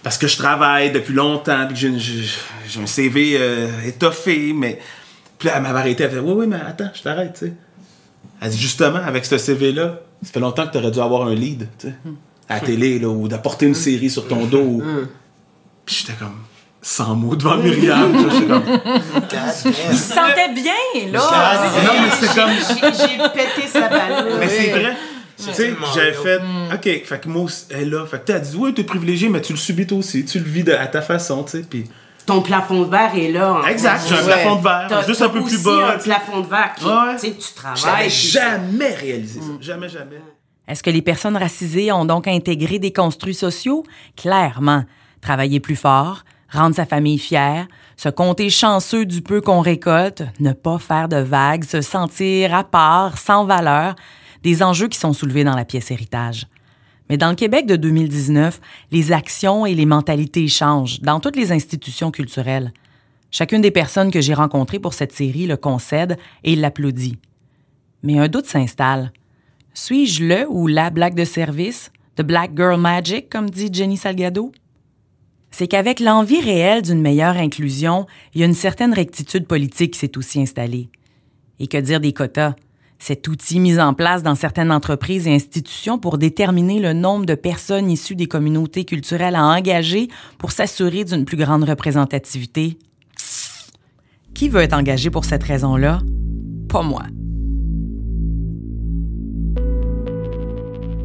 parce 0.04 0.18
que 0.18 0.28
je 0.28 0.38
travaille 0.38 0.92
depuis 0.92 1.14
longtemps, 1.14 1.66
puis 1.68 1.76
que 1.76 1.98
j'ai 1.98 2.82
un 2.82 2.86
CV 2.86 3.38
euh, 3.40 3.68
étoffé, 3.86 4.54
mais. 4.54 4.80
Puis 5.38 5.50
là, 5.50 5.56
elle 5.58 5.64
m'avait 5.64 5.80
arrêté, 5.80 6.04
elle 6.04 6.12
fait, 6.12 6.20
oui, 6.20 6.34
oui, 6.34 6.48
mais 6.48 6.56
attends, 6.56 6.92
je 6.94 7.02
t'arrête, 7.02 7.34
tu 7.34 7.48
sais. 7.48 7.54
Elle 8.40 8.50
dit, 8.50 8.58
justement, 8.58 9.00
avec 9.00 9.26
ce 9.26 9.38
CV-là, 9.38 10.00
ça 10.22 10.32
fait 10.32 10.40
longtemps 10.40 10.66
que 10.68 10.72
tu 10.72 10.78
aurais 10.78 10.92
dû 10.92 11.00
avoir 11.00 11.28
un 11.28 11.36
lead, 11.36 11.68
tu 11.78 11.88
sais 11.88 11.94
à 12.50 12.56
la 12.56 12.60
télé 12.60 13.00
là, 13.00 13.10
ou 13.10 13.28
d'apporter 13.28 13.66
une 13.66 13.76
série 13.76 14.10
sur 14.10 14.28
ton 14.28 14.46
dos. 14.46 14.82
Puis 15.86 15.98
j'étais 16.00 16.18
comme 16.18 16.40
sans 16.84 17.16
mots 17.16 17.36
devant 17.36 17.58
Myriam. 17.58 18.14
J'étais 18.30 18.46
comme. 18.46 18.64
Il 19.92 19.98
se 19.98 20.14
sentait 20.14 20.54
bien, 20.54 21.12
là. 21.12 21.20
Non, 21.86 21.94
mais 22.02 22.10
c'est 22.20 22.36
comme. 22.36 22.52
J'ai 22.52 23.18
pété 23.30 23.68
sa 23.68 23.88
balle. 23.88 24.34
Mais 24.40 24.50
c'est 24.50 24.72
vrai. 24.72 24.96
Tu 25.38 25.54
sais, 25.54 25.74
j'avais 25.96 26.14
fait. 26.14 26.40
OK, 26.74 27.06
fait 27.06 27.22
que 27.22 27.28
moi, 27.28 27.50
elle 27.72 27.90
là. 27.90 28.06
Fait 28.06 28.20
que 28.20 28.26
t'as 28.26 28.40
dit, 28.40 28.56
oui, 28.56 28.74
t'es 28.74 28.84
privilégié, 28.84 29.30
mais 29.30 29.42
tu 29.42 29.54
le 29.54 29.58
subis 29.58 29.88
toi 29.88 29.98
aussi. 29.98 30.26
Tu 30.26 30.40
le 30.40 30.46
vis 30.46 30.64
de, 30.64 30.74
à 30.74 30.88
ta 30.88 31.02
façon, 31.02 31.44
tu 31.44 31.52
sais. 31.52 31.64
Puis. 31.68 31.86
Ton 32.26 32.42
plafond 32.42 32.84
de 32.84 32.90
verre 32.90 33.12
est 33.18 33.32
là. 33.32 33.54
En 33.54 33.66
exact, 33.66 34.04
j'ai 34.08 34.16
un 34.16 34.24
plafond 34.24 34.56
de 34.56 34.64
verre, 34.64 35.04
juste 35.06 35.22
un 35.22 35.30
peu 35.30 35.44
plus 35.44 35.62
bas. 35.62 35.96
un 35.96 35.98
plafond 35.98 36.40
de 36.40 36.48
verre 36.48 36.74
qui, 36.78 36.86
ouais. 36.86 37.16
tu 37.16 37.28
sais, 37.28 37.34
tu 37.34 37.54
travailles. 37.54 38.10
jamais 38.10 38.94
réalisé 38.94 39.42
ça. 39.42 39.48
Jamais, 39.60 39.90
jamais. 39.90 40.22
Est-ce 40.68 40.84
que 40.84 40.90
les 40.90 41.02
personnes 41.02 41.38
racisées 41.38 41.92
ont 41.92 42.06
donc 42.06 42.28
intégré 42.28 42.80
des 42.80 42.94
construits 42.94 43.34
sociaux? 43.34 43.84
Clairement. 44.16 44.84
Travailler 45.22 45.60
plus 45.60 45.76
fort, 45.76 46.24
rendre 46.50 46.76
sa 46.76 46.86
famille 46.86 47.20
fière, 47.20 47.68
se 47.98 48.10
compter 48.10 48.50
chanceux 48.50 49.06
du 49.06 49.22
peu 49.22 49.42
qu'on 49.42 49.62
récolte, 49.62 50.24
ne 50.40 50.54
pas 50.54 50.80
faire 50.80 51.10
de 51.10 51.18
vagues, 51.18 51.64
se 51.64 51.82
sentir 51.82 52.54
à 52.54 52.64
part, 52.64 53.18
sans 53.18 53.46
valeur, 53.46 53.96
des 54.44 54.64
enjeux 54.64 54.88
qui 54.88 55.00
sont 55.00 55.14
soulevés 55.14 55.44
dans 55.44 55.56
la 55.56 55.66
pièce 55.66 55.92
héritage. 55.92 56.48
Mais 57.10 57.18
dans 57.18 57.30
le 57.30 57.36
Québec 57.36 57.66
de 57.66 57.76
2019, 57.76 58.62
les 58.92 59.12
actions 59.12 59.66
et 59.66 59.76
les 59.76 59.86
mentalités 59.86 60.48
changent 60.48 61.02
dans 61.02 61.20
toutes 61.20 61.36
les 61.36 61.52
institutions 61.52 62.12
culturelles. 62.12 62.74
Chacune 63.32 63.62
des 63.62 63.72
personnes 63.72 64.12
que 64.12 64.22
j'ai 64.22 64.34
rencontrées 64.34 64.80
pour 64.80 64.94
cette 64.94 65.12
série 65.12 65.48
le 65.48 65.58
concède 65.58 66.18
et 66.44 66.56
l'applaudit. 66.56 67.18
Mais 68.04 68.20
un 68.20 68.28
doute 68.28 68.46
s'installe. 68.46 69.12
Suis-je 69.76 70.24
le 70.24 70.46
ou 70.48 70.68
la 70.68 70.92
blague 70.92 71.16
de 71.16 71.26
service? 71.26 71.92
The 72.16 72.22
Black 72.22 72.52
Girl 72.56 72.80
Magic, 72.80 73.28
comme 73.28 73.50
dit 73.50 73.70
Jenny 73.74 73.98
Salgado? 73.98 74.52
C'est 75.50 75.68
qu'avec 75.68 76.00
l'envie 76.00 76.42
réelle 76.42 76.84
d'une 76.84 77.02
meilleure 77.02 77.38
inclusion, 77.38 78.06
il 78.34 78.42
y 78.42 78.44
a 78.44 78.48
une 78.48 78.54
certaine 78.54 78.94
rectitude 78.94 79.48
politique 79.48 79.94
qui 79.94 80.00
s'est 80.00 80.16
aussi 80.16 80.40
installée. 80.40 80.90
Et 81.60 81.66
que 81.66 81.78
dire 81.78 82.00
des 82.00 82.14
quotas? 82.14 82.54
Cet 83.00 83.28
outil 83.28 83.60
mis 83.60 83.80
en 83.80 83.96
place 83.96 84.22
dans 84.22 84.36
certaines 84.36 84.72
entreprises 84.72 85.28
et 85.28 85.34
institutions 85.34 85.98
pour 85.98 86.20
déterminer 86.20 86.80
le 86.80 86.94
nombre 86.94 87.26
de 87.26 87.36
personnes 87.36 87.90
issues 87.90 88.16
des 88.16 88.28
communautés 88.28 88.86
culturelles 88.86 89.36
à 89.36 89.44
engager 89.44 90.08
pour 90.38 90.52
s'assurer 90.52 91.04
d'une 91.04 91.26
plus 91.26 91.38
grande 91.38 91.64
représentativité? 91.64 92.78
Qui 94.36 94.50
veut 94.50 94.62
être 94.62 94.74
engagé 94.74 95.10
pour 95.10 95.26
cette 95.26 95.44
raison-là? 95.44 96.00
Pas 96.70 96.84
moi. 96.84 97.04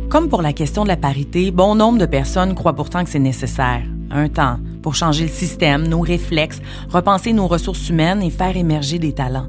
Comme 0.09 0.31
pour 0.31 0.41
la 0.41 0.55
question 0.55 0.85
de 0.85 0.89
la 0.89 0.97
parité, 0.97 1.51
bon 1.51 1.75
nombre 1.75 1.99
de 1.99 2.07
personnes 2.07 2.55
croient 2.55 2.73
pourtant 2.73 3.05
que 3.05 3.11
c'est 3.11 3.19
nécessaire. 3.19 3.83
Un 4.11 4.29
temps 4.31 4.57
pour 4.83 4.95
changer 4.95 5.25
le 5.25 5.31
système, 5.31 5.87
nos 5.87 6.01
réflexes, 6.01 6.63
repenser 6.89 7.35
nos 7.35 7.47
ressources 7.47 7.91
humaines 7.91 8.23
et 8.23 8.31
faire 8.31 8.57
émerger 8.57 8.99
des 8.99 9.13
talents. 9.13 9.49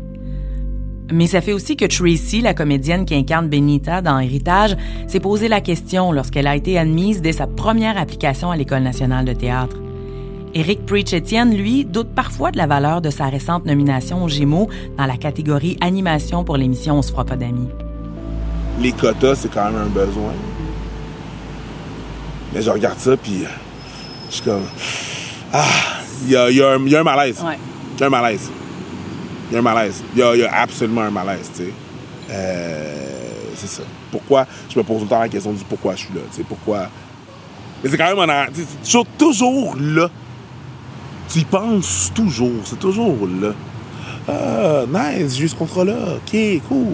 Mais 1.13 1.27
ça 1.27 1.39
fait 1.39 1.53
aussi 1.53 1.77
que 1.77 1.85
Tracy, 1.85 2.41
la 2.41 2.53
comédienne 2.53 3.05
qui 3.05 3.15
incarne 3.15 3.47
Benita 3.47 4.01
dans 4.01 4.19
Héritage, 4.19 4.75
s'est 5.07 5.21
posé 5.21 5.47
la 5.47 5.61
question 5.61 6.11
lorsqu'elle 6.11 6.47
a 6.47 6.57
été 6.57 6.77
admise 6.77 7.21
dès 7.21 7.31
sa 7.31 7.47
première 7.47 7.97
application 7.97 8.51
à 8.51 8.57
l'École 8.57 8.83
nationale 8.83 9.23
de 9.23 9.33
théâtre. 9.33 9.77
Éric 10.53 10.85
Preach-Étienne, 10.85 11.55
lui, 11.55 11.85
doute 11.85 12.09
parfois 12.13 12.51
de 12.51 12.57
la 12.57 12.67
valeur 12.67 13.01
de 13.01 13.09
sa 13.09 13.27
récente 13.27 13.65
nomination 13.65 14.25
aux 14.25 14.29
Gémeaux 14.29 14.67
dans 14.97 15.05
la 15.05 15.15
catégorie 15.15 15.77
animation 15.79 16.43
pour 16.43 16.57
l'émission 16.57 16.97
On 16.97 17.01
se 17.01 17.11
fera 17.11 17.23
pas 17.23 17.37
d'amis. 17.37 17.69
Les 18.79 18.91
quotas, 18.93 19.35
c'est 19.35 19.51
quand 19.51 19.65
même 19.71 19.81
un 19.81 19.87
besoin. 19.87 20.31
Mais 22.53 22.61
je 22.61 22.69
regarde 22.69 22.97
ça, 22.99 23.15
puis 23.17 23.43
je 24.29 24.35
suis 24.35 24.43
comme. 24.43 24.63
Ah, 25.53 25.65
il 26.25 26.31
y 26.31 26.35
a, 26.35 26.49
y 26.49 26.61
a 26.61 26.69
un- 26.71 26.79
il 26.85 26.89
y 26.91 26.95
a 26.95 26.99
un 27.01 27.03
malaise. 27.03 27.41
Ouais. 27.45 27.57
Il 27.95 27.99
y 27.99 28.03
a 28.03 28.07
un 28.07 28.09
malaise. 28.09 28.49
Il 29.49 29.53
y 29.53 29.55
a 29.55 29.59
un 29.59 29.61
malaise. 29.63 30.03
Il 30.15 30.19
y 30.19 30.23
a, 30.23 30.35
il 30.35 30.39
y 30.41 30.45
a 30.45 30.53
absolument 30.61 31.01
un 31.01 31.11
malaise, 31.11 31.49
tu 31.55 31.63
sais. 31.63 31.73
Euh, 32.31 33.05
c'est 33.55 33.67
ça. 33.69 33.83
Pourquoi? 34.11 34.45
Je 34.69 34.77
me 34.79 34.83
pose 34.83 34.97
tout 34.99 35.03
le 35.03 35.09
temps 35.09 35.19
la 35.19 35.29
question 35.29 35.51
du 35.51 35.63
pourquoi 35.65 35.95
je 35.95 36.05
suis 36.05 36.13
là, 36.13 36.21
tu 36.31 36.37
sais. 36.37 36.43
Pourquoi? 36.47 36.87
Mais 37.83 37.89
c'est 37.89 37.97
quand 37.97 38.15
même 38.15 38.29
en 38.29 38.45
C'est 38.53 38.81
toujours, 38.83 39.05
toujours 39.17 39.75
là. 39.79 40.09
Tu 41.27 41.39
y 41.39 41.45
penses 41.45 42.11
toujours. 42.15 42.61
C'est 42.63 42.79
toujours 42.79 43.27
là. 43.41 43.49
Ah, 44.27 44.83
nice, 44.87 45.35
j'ai 45.37 45.45
eu 45.45 45.49
ce 45.49 45.55
contrat-là. 45.55 45.93
OK, 46.17 46.37
cool. 46.67 46.87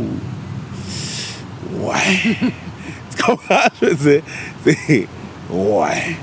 Ouais. 1.74 2.38
tu 3.15 3.24
comprends? 3.24 3.67
Je 3.81 3.88
veux 3.88 3.95
dire. 3.95 4.22
Ouais. 5.50 6.17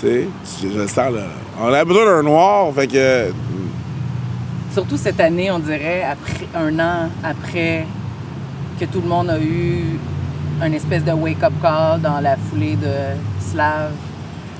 Tu 0.00 0.06
sais, 0.06 0.28
je, 0.62 0.86
sens 0.86 1.12
là. 1.12 1.26
On 1.60 1.72
a 1.72 1.84
besoin 1.84 2.04
d'un 2.04 2.22
noir, 2.22 2.72
fait 2.74 2.86
que. 2.86 3.32
Surtout 4.72 4.96
cette 4.96 5.20
année, 5.20 5.50
on 5.50 5.60
dirait, 5.60 6.02
après 6.02 6.46
un 6.54 6.78
an 6.80 7.08
après 7.22 7.86
que 8.78 8.84
tout 8.86 9.00
le 9.00 9.08
monde 9.08 9.30
a 9.30 9.38
eu 9.38 9.98
un 10.60 10.72
espèce 10.72 11.04
de 11.04 11.12
wake-up 11.12 11.52
call 11.62 12.00
dans 12.00 12.20
la 12.20 12.36
foulée 12.36 12.76
de 12.76 12.90
Slav. 13.40 13.92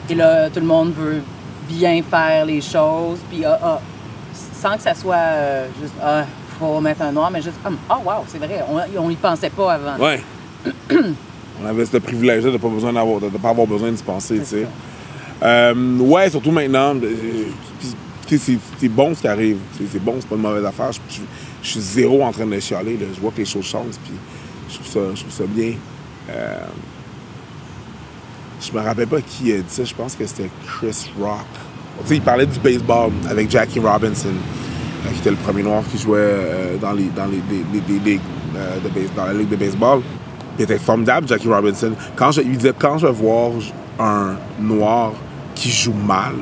Et 0.08 0.14
là, 0.14 0.50
tout 0.50 0.60
le 0.60 0.66
monde 0.66 0.92
veut 0.92 1.22
bien 1.68 2.02
faire 2.02 2.44
les 2.44 2.60
choses, 2.60 3.18
puis 3.30 3.44
ah, 3.44 3.58
ah, 3.62 3.80
sans 4.32 4.76
que 4.76 4.82
ça 4.82 4.94
soit 4.94 5.16
euh, 5.16 5.66
juste, 5.80 5.94
ah, 6.02 6.24
faut 6.58 6.80
mettre 6.80 7.02
un 7.02 7.12
noir, 7.12 7.30
mais 7.30 7.42
juste 7.42 7.56
comme, 7.62 7.76
ah, 7.88 7.98
wow, 8.04 8.24
c'est 8.26 8.38
vrai, 8.38 8.64
on, 8.68 9.00
on 9.02 9.10
y 9.10 9.16
pensait 9.16 9.50
pas 9.50 9.74
avant. 9.74 10.02
Ouais. 10.04 10.20
On 11.62 11.66
avait 11.68 11.86
ce 11.86 11.98
privilège-là 11.98 12.48
de 12.50 12.56
ne 12.56 12.58
pas, 12.60 12.68
besoin 12.68 12.92
d'avoir- 12.92 13.20
de, 13.20 13.28
de 13.28 13.38
pas 13.38 13.50
avoir 13.50 13.66
besoin 13.66 13.92
de 13.92 13.96
se 13.96 14.02
penser, 14.02 14.40
tu 14.40 14.44
sais. 14.44 14.66
Euh, 15.42 15.98
ouais, 15.98 16.28
surtout 16.28 16.50
maintenant. 16.50 16.96
euh, 16.96 17.46
c'est- 18.28 18.58
c'est 18.80 18.88
bon 18.88 19.14
ce 19.14 19.20
qui 19.20 19.28
arrive. 19.28 19.58
C'est 19.78 19.84
c'est 19.92 20.02
bon, 20.02 20.16
c'est 20.18 20.28
pas 20.28 20.34
une 20.34 20.40
mauvaise 20.42 20.64
affaire. 20.64 20.90
Je, 20.92 20.98
je- 21.08 21.20
je 21.62 21.68
suis 21.68 21.80
zéro 21.80 22.24
en 22.24 22.32
train 22.32 22.46
de 22.46 22.58
chialer. 22.58 22.94
Là. 22.96 23.06
Je 23.14 23.20
vois 23.20 23.30
que 23.30 23.36
les 23.38 23.44
choses 23.44 23.64
changent, 23.66 23.98
puis 24.04 24.14
je 24.68 24.74
trouve 24.74 24.86
ça, 24.88 25.00
je 25.14 25.20
trouve 25.20 25.32
ça 25.32 25.44
bien. 25.46 25.74
Euh, 26.30 26.58
je 28.60 28.72
me 28.72 28.80
rappelle 28.82 29.06
pas 29.06 29.20
qui 29.20 29.52
a 29.52 29.58
dit 29.58 29.64
ça. 29.68 29.84
Je 29.84 29.94
pense 29.94 30.14
que 30.16 30.26
c'était 30.26 30.50
Chris 30.66 31.10
Rock. 31.20 31.38
Tu 32.02 32.08
sais, 32.08 32.14
il 32.16 32.22
parlait 32.22 32.46
du 32.46 32.58
baseball 32.58 33.10
avec 33.30 33.48
Jackie 33.50 33.78
Robinson, 33.78 34.28
qui 35.12 35.18
était 35.20 35.30
le 35.30 35.36
premier 35.36 35.62
noir 35.62 35.82
qui 35.90 35.98
jouait 35.98 36.18
euh, 36.20 36.76
dans, 36.78 36.92
les, 36.92 37.04
dans 37.16 37.26
les, 37.26 37.42
les- 37.50 37.98
les- 38.04 38.20
euh, 38.56 38.78
de 38.84 38.88
base- 38.88 39.12
dans 39.16 39.26
la 39.26 39.32
ligue 39.34 39.48
de 39.48 39.56
baseball. 39.56 40.00
Il 40.58 40.62
était 40.64 40.78
formidable, 40.78 41.26
Jackie 41.26 41.48
Robinson. 41.48 41.92
Quand 42.16 42.30
je, 42.32 42.40
il 42.42 42.56
disait, 42.56 42.72
quand 42.78 42.98
je 42.98 43.06
vais 43.06 43.12
voir 43.12 43.50
un 43.98 44.36
noir 44.60 45.12
qui 45.54 45.70
joue 45.70 45.92
mal 45.92 46.34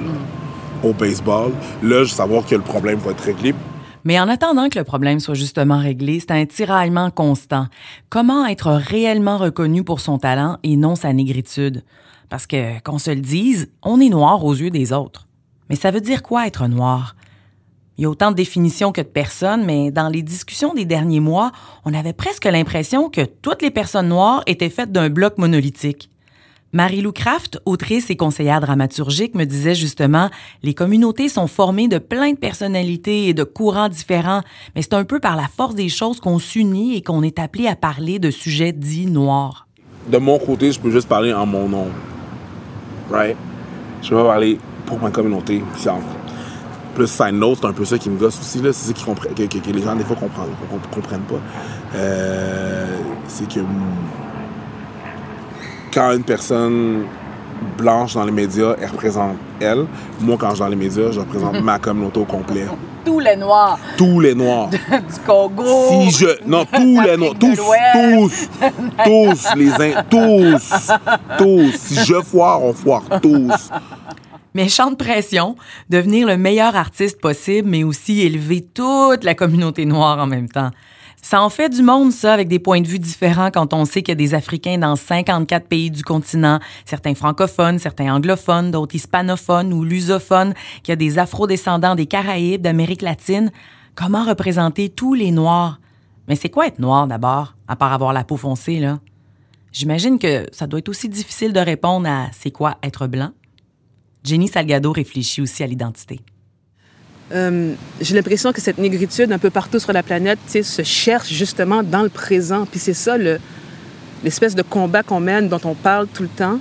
au 0.83 0.93
baseball, 0.93 1.53
là, 1.83 2.05
je 2.05 2.11
vais 2.11 2.17
savoir 2.17 2.45
que 2.45 2.55
le 2.55 2.61
problème 2.61 2.99
va 2.99 3.13
être 3.13 3.25
réglé. 3.25 3.55
Mais 4.05 4.19
en 4.19 4.29
attendant 4.29 4.69
que 4.69 4.79
le 4.79 4.85
problème 4.85 5.21
soit 5.21 5.35
justement 5.35 5.79
réglé, 5.79 6.19
c'est 6.21 6.33
un 6.33 6.45
tiraillement 6.45 7.11
constant. 7.11 7.69
Comment 8.11 8.45
être 8.47 8.71
réellement 8.73 9.39
reconnu 9.39 9.85
pour 9.85 10.01
son 10.01 10.19
talent 10.19 10.59
et 10.65 10.77
non 10.77 10.97
sa 10.97 11.13
négritude? 11.13 11.85
Parce 12.29 12.47
que, 12.47 12.81
qu'on 12.83 12.99
se 12.99 13.11
le 13.11 13.21
dise, 13.21 13.71
on 13.83 14.01
est 14.01 14.09
noir 14.09 14.45
aux 14.45 14.55
yeux 14.55 14.71
des 14.71 14.93
autres. 14.93 15.27
Mais 15.71 15.77
ça 15.77 15.91
veut 15.91 16.01
dire 16.01 16.23
quoi 16.23 16.47
être 16.47 16.67
noir? 16.67 17.15
Il 17.99 18.03
y 18.03 18.05
a 18.07 18.11
autant 18.11 18.31
de 18.31 18.37
définitions 18.37 18.93
que 18.93 19.03
de 19.03 19.07
personnes, 19.07 19.65
mais 19.65 19.91
dans 19.91 20.09
les 20.09 20.23
discussions 20.23 20.73
des 20.73 20.85
derniers 20.85 21.21
mois, 21.21 21.53
on 21.85 21.93
avait 21.93 22.15
presque 22.15 22.47
l'impression 22.47 23.11
que 23.11 23.21
toutes 23.23 23.63
les 23.63 23.71
personnes 23.71 24.09
noires 24.09 24.43
étaient 24.47 24.71
faites 24.71 24.93
d'un 24.93 25.11
bloc 25.11 25.37
monolithique. 25.39 26.09
Marie-Lou 26.75 27.13
Craft, 27.13 27.61
autrice 27.67 28.09
et 28.09 28.17
conseillère 28.17 28.63
dramaturgique, 28.63 29.35
me 29.35 29.45
disait 29.45 29.75
justement 29.75 30.31
les 30.63 30.73
communautés 30.73 31.29
sont 31.29 31.47
formées 31.47 31.87
de 31.87 31.99
plein 31.99 32.33
de 32.33 32.39
personnalités 32.39 33.29
et 33.29 33.35
de 33.35 33.45
courants 33.45 33.91
différents, 33.91 34.41
mais 34.75 34.81
c'est 34.81 34.95
un 34.95 35.05
peu 35.05 35.21
par 35.21 35.37
la 35.37 35.49
force 35.49 35.75
des 35.75 35.91
choses 35.91 36.19
qu'on 36.19 36.39
s'unit 36.39 36.97
et 36.97 37.03
qu'on 37.03 37.23
est 37.23 37.39
appelé 37.39 37.67
à 37.67 37.77
parler 37.77 38.19
de 38.19 38.31
sujets 38.31 38.73
dits 38.73 39.07
noirs. 39.07 39.67
De 40.09 40.17
mon 40.17 40.39
côté, 40.39 40.73
je 40.73 40.81
peux 40.81 40.91
juste 40.91 41.09
parler 41.09 41.35
en 41.35 41.45
mon 41.45 41.69
nom. 41.69 41.89
Right? 43.11 43.37
Je 44.01 44.15
vais 44.15 44.23
parler 44.23 44.59
pour 44.87 44.99
ma 44.99 45.11
communauté. 45.11 45.63
Plus, 46.95 47.07
side 47.07 47.33
note, 47.35 47.59
c'est 47.61 47.67
un 47.67 47.73
peu 47.73 47.85
ça 47.85 47.97
qui 47.99 48.11
me 48.11 48.19
gosse 48.19 48.39
aussi. 48.39 48.61
là. 48.61 48.71
C'est 48.73 48.89
ça 48.89 48.93
qui 48.93 49.05
que, 49.05 49.43
que- 49.47 49.59
que 49.59 49.71
les 49.71 49.83
gens, 49.83 49.95
des 49.97 50.05
fois, 50.05 50.17
comprennent, 50.17 50.55
comp- 50.71 50.95
comprennent 50.95 51.21
pas. 51.23 51.41
Euh, 51.97 52.87
c'est 53.29 53.49
que 53.49 53.61
quand 55.93 56.13
une 56.13 56.25
personne 56.25 57.05
blanche 57.79 58.15
dans 58.15 58.25
les 58.25 58.33
médias, 58.33 58.75
elle 58.81 58.91
représente 58.91 59.37
elle. 59.61 59.87
Moi, 60.21 60.37
quand 60.39 60.51
je 60.51 60.55
suis 60.55 60.61
dans 60.63 60.69
les 60.69 60.77
médias, 60.77 61.11
je 61.11 61.21
représente 61.21 61.61
ma 61.63 61.79
communauté 61.79 62.21
au 62.21 62.25
complet. 62.25 62.67
Tous 63.05 63.19
les 63.19 63.35
noirs 63.35 63.79
Tous 63.97 64.21
les 64.21 64.33
Noirs. 64.35 64.69
du 64.71 64.79
Congo. 65.27 65.65
Si 65.89 66.11
je. 66.13 66.27
Non, 66.47 66.65
tous 66.65 67.01
les 67.01 67.17
Noirs. 67.17 67.35
Tous, 67.41 67.57
tous, 67.95 68.49
tous, 69.05 69.49
les 69.57 69.73
in, 69.73 70.03
tous, 70.09 70.93
tous. 71.37 71.73
Si 71.75 71.97
je 72.05 72.21
foire, 72.23 72.63
on 72.63 72.73
foire 72.73 73.03
tous. 73.21 73.71
Méchante 74.55 74.99
pression, 74.99 75.57
devenir 75.89 76.27
le 76.27 76.37
meilleur 76.37 76.77
artiste 76.77 77.21
possible, 77.21 77.69
mais 77.69 77.85
aussi 77.85 78.21
élever 78.21 78.61
toute 78.61 79.25
la 79.25 79.35
communauté 79.35 79.87
noire 79.87 80.19
en 80.19 80.27
même 80.27 80.49
temps. 80.49 80.71
Ça 81.23 81.41
en 81.41 81.49
fait 81.49 81.69
du 81.69 81.83
monde, 81.83 82.13
ça, 82.13 82.35
avec 82.35 82.49
des 82.49 82.59
points 82.59 82.81
de 82.81 82.87
vue 82.87 82.99
différents 82.99 83.51
quand 83.51 83.73
on 83.73 83.85
sait 83.85 84.03
qu'il 84.03 84.11
y 84.11 84.13
a 84.13 84.17
des 84.17 84.35
Africains 84.35 84.77
dans 84.77 84.97
54 84.97 85.69
pays 85.69 85.91
du 85.91 86.03
continent, 86.03 86.59
certains 86.85 87.15
francophones, 87.15 87.79
certains 87.79 88.13
anglophones, 88.13 88.73
d'autres 88.73 88.97
hispanophones 88.97 89.73
ou 89.73 89.85
lusophones, 89.85 90.53
qu'il 90.83 90.91
y 90.91 90.93
a 90.93 90.97
des 90.97 91.19
afro-descendants 91.19 91.95
des 91.95 92.07
Caraïbes, 92.07 92.61
d'Amérique 92.61 93.03
latine. 93.03 93.53
Comment 93.95 94.25
représenter 94.25 94.89
tous 94.89 95.15
les 95.15 95.31
Noirs? 95.31 95.81
Mais 96.29 96.37
c'est 96.37 96.51
quoi 96.51 96.67
être 96.67 96.79
noir 96.79 97.07
d'abord, 97.07 97.55
à 97.69 97.77
part 97.77 97.93
avoir 97.93 98.13
la 98.13 98.25
peau 98.25 98.37
foncée, 98.37 98.81
là? 98.81 98.99
J'imagine 99.73 100.19
que 100.19 100.47
ça 100.53 100.67
doit 100.67 100.81
être 100.81 100.89
aussi 100.91 101.09
difficile 101.09 101.53
de 101.53 101.61
répondre 101.61 102.07
à 102.07 102.27
c'est 102.33 102.51
quoi 102.51 102.77
être 102.83 103.07
blanc. 103.07 103.31
Jenny 104.25 104.49
Salgado 104.49 104.93
réfléchit 104.93 105.41
aussi 105.43 105.63
à 105.63 105.67
l'identité. 105.67 106.21
Euh, 107.33 107.75
j'ai 108.01 108.15
l'impression 108.15 108.53
que 108.53 108.61
cette 108.61 108.79
négritude 108.79 109.33
un 109.33 109.39
peu 109.39 109.51
partout 109.51 109.79
sur 109.79 109.93
la 109.93 110.03
planète 110.03 110.39
se 110.49 110.83
cherche 110.83 111.33
justement 111.33 111.83
dans 111.83 112.03
le 112.03 112.09
présent. 112.09 112.67
Puis 112.67 112.79
c'est 112.79 112.95
ça 112.95 113.17
le- 113.17 113.41
l'espèce 114.23 114.55
de 114.55 114.63
combat 114.63 115.03
qu'on 115.03 115.21
mène, 115.21 115.49
dont 115.49 115.61
on 115.65 115.75
parle 115.75 116.07
tout 116.09 116.23
le 116.23 116.29
temps. 116.29 116.59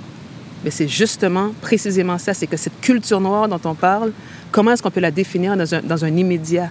Mais 0.64 0.70
c'est 0.70 0.88
justement, 0.88 1.50
précisément 1.60 2.18
ça, 2.18 2.34
c'est 2.34 2.46
que 2.46 2.56
cette 2.56 2.80
culture 2.80 3.20
noire 3.20 3.48
dont 3.48 3.60
on 3.64 3.74
parle, 3.74 4.12
comment 4.50 4.72
est-ce 4.72 4.82
qu'on 4.82 4.90
peut 4.90 5.00
la 5.00 5.10
définir 5.10 5.56
dans 5.56 6.04
un, 6.04 6.16
immédiat? 6.16 6.70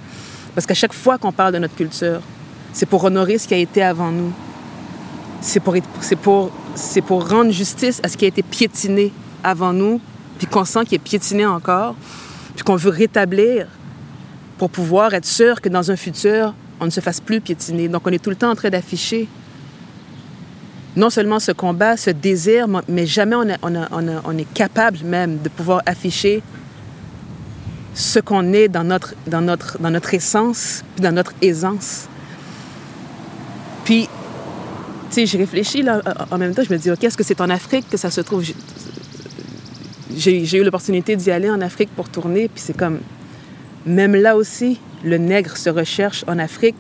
Parce 0.55 0.65
qu'à 0.65 0.73
chaque 0.73 0.93
fois 0.93 1.17
qu'on 1.17 1.31
parle 1.31 1.53
de 1.53 1.59
notre 1.59 1.75
culture, 1.75 2.21
c'est 2.73 2.85
pour 2.85 3.03
honorer 3.03 3.37
ce 3.37 3.47
qui 3.47 3.53
a 3.53 3.57
été 3.57 3.83
avant 3.83 4.11
nous. 4.11 4.31
C'est 5.41 5.59
pour 5.59 7.29
rendre 7.29 7.51
justice 7.51 7.99
à 8.03 8.07
ce 8.07 8.15
qui 8.15 8.25
a 8.25 8.27
été 8.29 8.43
piétiné 8.43 9.11
avant 9.43 9.73
nous, 9.73 9.99
puis 10.41 10.47
qu'on 10.47 10.65
sent 10.65 10.85
qu'il 10.85 10.95
est 10.95 10.97
piétiné 10.97 11.45
encore, 11.45 11.95
puis 12.55 12.63
qu'on 12.63 12.75
veut 12.75 12.89
rétablir 12.89 13.67
pour 14.57 14.71
pouvoir 14.71 15.13
être 15.13 15.27
sûr 15.27 15.61
que 15.61 15.69
dans 15.69 15.91
un 15.91 15.95
futur, 15.95 16.55
on 16.79 16.85
ne 16.85 16.89
se 16.89 16.99
fasse 16.99 17.19
plus 17.19 17.41
piétiner. 17.41 17.87
Donc, 17.87 18.07
on 18.07 18.09
est 18.09 18.17
tout 18.17 18.31
le 18.31 18.35
temps 18.35 18.49
en 18.49 18.55
train 18.55 18.71
d'afficher 18.71 19.27
non 20.95 21.11
seulement 21.11 21.39
ce 21.39 21.51
combat, 21.51 21.95
ce 21.95 22.09
désir, 22.09 22.65
mais 22.87 23.05
jamais 23.05 23.35
on, 23.35 24.37
est 24.37 24.53
capable 24.55 24.97
même 25.03 25.37
de 25.37 25.47
pouvoir 25.47 25.83
afficher 25.85 26.41
ce 27.93 28.17
qu'on 28.17 28.51
est 28.51 28.67
dans 28.67 28.83
notre, 28.83 29.13
dans, 29.27 29.41
notre, 29.41 29.77
dans 29.77 29.91
notre 29.91 30.11
essence, 30.15 30.83
puis 30.95 31.03
dans 31.03 31.11
notre 31.11 31.33
aisance. 31.43 32.07
Puis, 33.85 34.09
tu 35.11 35.15
sais, 35.15 35.25
j'ai 35.27 35.37
réfléchi 35.37 35.83
là, 35.83 36.01
en 36.31 36.37
même 36.39 36.55
temps, 36.55 36.63
je 36.67 36.73
me 36.73 36.79
dis, 36.79 36.89
OK, 36.89 37.03
est-ce 37.03 37.15
que 37.15 37.23
c'est 37.23 37.41
en 37.41 37.49
Afrique 37.51 37.87
que 37.91 37.97
ça 37.97 38.09
se 38.09 38.21
trouve? 38.21 38.43
J'ai- 40.17 40.57
eu 40.57 40.63
l'opportunité 40.63 41.15
d'y 41.15 41.31
aller 41.31 41.49
en 41.49 41.61
Afrique 41.61 41.89
pour 41.95 42.09
tourner, 42.09 42.47
puis 42.47 42.61
c'est 42.63 42.75
comme, 42.77 42.99
même 43.85 44.15
là 44.15 44.35
aussi, 44.35 44.79
le 45.03 45.17
nègre 45.17 45.57
se 45.57 45.69
recherche 45.69 46.23
en 46.27 46.37
Afrique. 46.39 46.75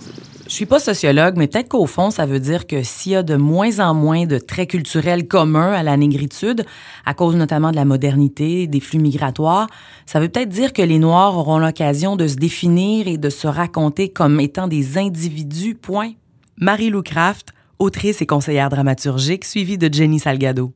Je 0.47 0.53
suis 0.57 0.65
pas 0.65 0.79
sociologue, 0.79 1.35
mais 1.37 1.47
peut-être 1.47 1.69
qu'au 1.69 1.85
fond, 1.85 2.11
ça 2.11 2.25
veut 2.25 2.41
dire 2.41 2.67
que 2.67 2.83
s'il 2.83 3.13
y 3.13 3.15
a 3.15 3.23
de 3.23 3.37
moins 3.37 3.79
en 3.79 3.93
moins 3.93 4.25
de 4.25 4.37
traits 4.37 4.71
culturels 4.71 5.25
communs 5.25 5.71
à 5.71 5.81
la 5.81 5.95
négritude, 5.95 6.65
à 7.05 7.13
cause 7.13 7.37
notamment 7.37 7.71
de 7.71 7.77
la 7.77 7.85
modernité, 7.85 8.67
des 8.67 8.81
flux 8.81 8.99
migratoires, 8.99 9.67
ça 10.05 10.19
veut 10.19 10.27
peut-être 10.27 10.49
dire 10.49 10.73
que 10.73 10.81
les 10.81 10.99
Noirs 10.99 11.37
auront 11.37 11.57
l'occasion 11.57 12.17
de 12.17 12.27
se 12.27 12.35
définir 12.35 13.07
et 13.07 13.17
de 13.17 13.29
se 13.29 13.47
raconter 13.47 14.09
comme 14.09 14.41
étant 14.41 14.67
des 14.67 14.97
individus, 14.97 15.75
point. 15.75 16.11
Marie-Lou 16.59 17.01
Craft, 17.01 17.53
autrice 17.79 18.21
et 18.21 18.25
conseillère 18.25 18.67
dramaturgique, 18.69 19.45
suivie 19.45 19.77
de 19.77 19.91
Jenny 19.91 20.19
Salgado. 20.19 20.73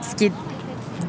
ce 0.00 0.14
qui 0.14 0.24
est 0.26 0.32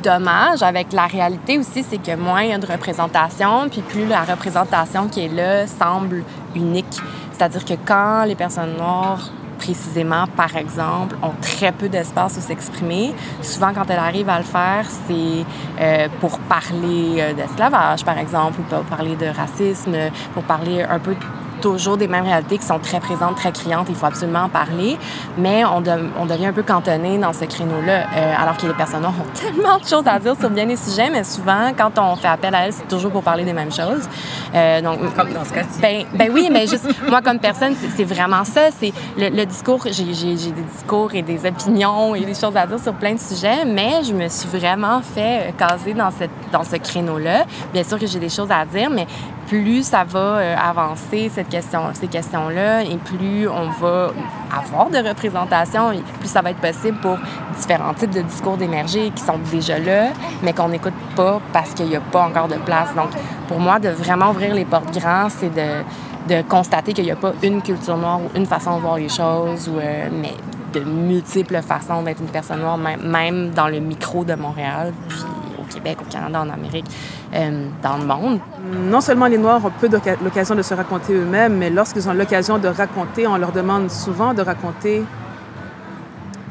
dommage 0.04 0.62
avec 0.62 0.92
la 0.94 1.08
réalité 1.08 1.58
aussi, 1.58 1.84
c'est 1.84 1.98
que 1.98 2.16
moins 2.16 2.44
il 2.44 2.50
y 2.50 2.54
a 2.54 2.58
de 2.58 2.66
représentation, 2.66 3.70
puis 3.70 3.82
plus 3.82 4.06
la 4.06 4.24
représentation 4.24 5.08
qui 5.08 5.26
est 5.26 5.34
là 5.34 5.66
semble 5.66 6.24
unique. 6.56 7.00
C'est-à-dire 7.32 7.66
que 7.66 7.74
quand 7.86 8.26
les 8.26 8.36
personnes 8.36 8.76
noires 8.78 9.32
précisément, 9.58 10.26
par 10.36 10.58
exemple, 10.58 11.16
ont 11.22 11.34
très 11.42 11.72
peu 11.72 11.88
d'espace 11.88 12.38
où 12.38 12.42
s'exprimer. 12.42 13.14
Souvent, 13.42 13.72
quand 13.74 13.90
elles 13.90 13.98
arrivent 13.98 14.28
à 14.28 14.40
le 14.40 14.44
faire, 14.44 14.86
c'est 15.08 15.46
euh, 15.80 16.10
pour 16.20 16.38
parler 16.40 17.20
euh, 17.20 17.34
d'esclavage, 17.34 18.04
par 18.04 18.18
exemple, 18.18 18.60
ou 18.60 18.64
pour 18.64 18.84
parler 18.84 19.16
de 19.16 19.28
racisme, 19.28 19.96
pour 20.34 20.44
parler 20.44 20.84
un 20.84 21.00
peu 21.00 21.16
toujours 21.64 21.96
des 21.96 22.10
mêmes 22.10 22.26
réalités 22.26 22.58
qui 22.58 22.66
sont 22.66 22.78
très 22.78 23.00
présentes, 23.00 23.38
très 23.38 23.54
criantes. 23.54 23.88
Il 23.90 23.96
faut 23.96 24.06
absolument 24.06 24.44
en 24.44 24.50
parler. 24.50 24.98
Mais 25.38 25.64
on, 25.64 25.82
on 26.20 26.26
devient 26.26 26.48
un 26.48 26.54
peu 26.54 26.62
cantonné 26.62 27.18
dans 27.18 27.32
ce 27.32 27.46
créneau-là, 27.46 28.08
euh, 28.16 28.34
alors 28.38 28.58
que 28.58 28.68
les 28.68 28.74
personnes 28.74 29.06
ont 29.06 29.14
tellement 29.34 29.78
de 29.78 29.86
choses 29.86 30.06
à 30.06 30.20
dire 30.20 30.36
sur 30.38 30.50
bien 30.50 30.66
des 30.66 30.76
sujets, 30.76 31.10
mais 31.10 31.24
souvent, 31.24 31.72
quand 31.78 31.98
on 31.98 32.18
fait 32.18 32.28
appel 32.28 32.54
à 32.54 32.66
elles, 32.66 32.74
c'est 32.74 32.88
toujours 32.90 33.12
pour 33.12 33.24
parler 33.24 33.46
des 33.46 33.54
mêmes 33.54 33.72
choses. 33.72 34.10
Euh, 34.54 34.82
donc, 34.82 35.00
comme 35.16 35.32
dans 35.32 35.46
ce 35.46 35.54
cas-ci. 35.54 35.80
Ben, 35.82 36.06
ben, 36.14 36.30
oui, 36.34 36.50
mais 36.52 36.68
juste, 36.68 36.88
moi, 37.10 37.22
comme 37.22 37.40
personne, 37.40 37.76
c'est 37.96 38.04
vraiment 38.04 38.44
ça. 38.44 38.70
C'est 38.78 38.92
le, 39.18 39.46
discours, 39.46 39.84
j'ai 39.86 40.04
des 40.04 40.52
discours 40.74 41.16
et 41.16 41.22
des 41.22 41.46
opinions 41.46 42.14
et 42.14 42.26
des 42.26 42.36
choses 42.36 42.58
à 42.58 42.68
dire 42.68 42.80
sur 42.80 42.94
plein 42.94 43.14
de 43.14 43.20
sujets, 43.20 43.64
mais 43.66 44.04
je 44.04 44.12
me 44.14 44.28
suis 44.28 44.50
vraiment 44.50 45.02
fait 45.02 45.48
euh, 45.48 45.52
caser 45.58 45.94
dans, 45.94 46.12
cette, 46.12 46.32
dans 46.52 46.64
ce 46.66 46.76
créneau-là. 46.76 47.46
Bien 47.72 47.84
sûr 47.86 47.98
que 47.98 48.06
j'ai 48.06 48.20
des 48.20 48.30
choses 48.30 48.52
à 48.52 48.66
dire, 48.66 48.90
mais 48.90 49.08
plus 49.48 49.84
ça 49.84 50.04
va 50.04 50.20
euh, 50.20 50.56
avancer 50.58 51.32
cette 51.34 51.50
question, 51.50 51.82
ces 51.94 52.08
questions-là, 52.08 52.84
et 52.84 52.98
plus 52.98 53.48
on 53.48 53.70
va 53.70 54.12
avoir 54.56 54.90
de 54.90 54.98
représentation, 54.98 55.92
et 55.92 56.02
plus 56.20 56.30
ça 56.30 56.42
va 56.42 56.52
être 56.52 56.60
possible 56.62 56.98
pour 57.00 57.18
différents 57.58 57.94
types 57.94 58.12
de 58.12 58.22
discours 58.22 58.58
d'émerger 58.58 59.12
qui 59.16 59.24
sont 59.24 59.40
déjà 59.52 59.80
là, 59.80 60.10
mais 60.42 60.54
qu'on 60.54 60.70
n'écoute 60.70 60.94
pas 61.16 61.40
parce 61.52 61.74
qu'il 61.74 61.88
n'y 61.88 61.96
a 61.96 62.02
pas 62.02 62.24
encore 62.24 62.48
de 62.48 62.56
place. 62.56 62.94
Donc, 62.96 63.10
pour 63.48 63.60
moi, 63.60 63.80
de 63.80 63.90
vraiment 63.90 64.32
ouvrir 64.32 64.54
les 64.56 64.66
portes 64.66 64.98
grands, 64.98 65.28
c'est 65.30 65.52
de, 65.54 66.42
constater 66.48 66.94
qu'il 66.94 67.04
n'y 67.04 67.12
a 67.12 67.18
pas 67.18 67.34
une 67.44 67.62
culture 67.62 67.98
noire 67.98 68.20
ou 68.22 68.38
une 68.38 68.46
façon 68.46 68.78
de 68.78 68.82
voir 68.82 68.96
les 68.96 69.10
choses, 69.10 69.70
euh, 69.70 70.10
mais 70.12 70.34
de 70.74 70.80
multiples 70.80 71.62
façons 71.62 72.02
d'être 72.02 72.22
une 72.22 72.28
personne 72.28 72.62
noire, 72.62 72.78
même, 72.78 73.52
dans 73.52 73.68
le 73.68 73.80
micro 73.80 74.24
de 74.24 74.34
Montréal, 74.34 74.94
puis 75.08 75.20
au 75.60 75.64
Québec, 75.74 75.98
au 76.02 76.12
Canada, 76.12 76.42
en 76.42 76.50
Amérique, 76.50 76.86
euh, 77.34 77.68
dans 77.82 77.98
le 77.98 78.06
monde. 78.06 78.40
Non 78.74 79.02
seulement 79.02 79.28
les 79.28 79.38
Noirs 79.38 79.64
ont 79.66 79.72
peu 79.72 79.90
l'occasion 80.24 80.56
de 80.56 80.62
se 80.62 80.74
raconter 80.74 81.14
eux-mêmes, 81.14 81.58
mais 81.58 81.70
lorsqu'ils 81.70 82.08
ont 82.10 82.14
l'occasion 82.14 82.58
de 82.58 82.68
raconter, 82.68 83.28
on 83.28 83.38
leur 83.38 83.52
demande 83.52 83.90
souvent 83.90 84.34
de 84.34 84.42
raconter 84.42 85.04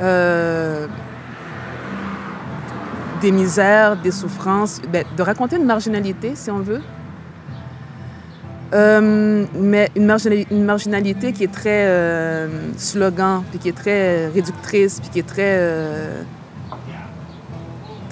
euh, 0.00 0.86
des 3.20 3.32
misères, 3.32 3.96
des 3.96 4.10
souffrances, 4.10 4.80
ben, 4.92 5.04
de 5.16 5.22
raconter 5.22 5.56
une 5.56 5.64
marginalité, 5.64 6.32
si 6.34 6.50
on 6.50 6.60
veut. 6.60 6.80
Euh, 8.74 9.44
mais 9.54 9.90
une, 9.96 10.14
une, 10.50 10.64
marginalité 10.64 11.32
qui 11.32 11.44
est 11.44 11.52
très 11.52 12.48
slogan, 12.78 13.42
puis 13.50 13.58
qui 13.58 13.68
est 13.68 13.76
très 13.76 14.28
réductrice, 14.28 15.00
puis 15.00 15.10
qui 15.10 15.18
est 15.18 15.28
très 15.28 15.58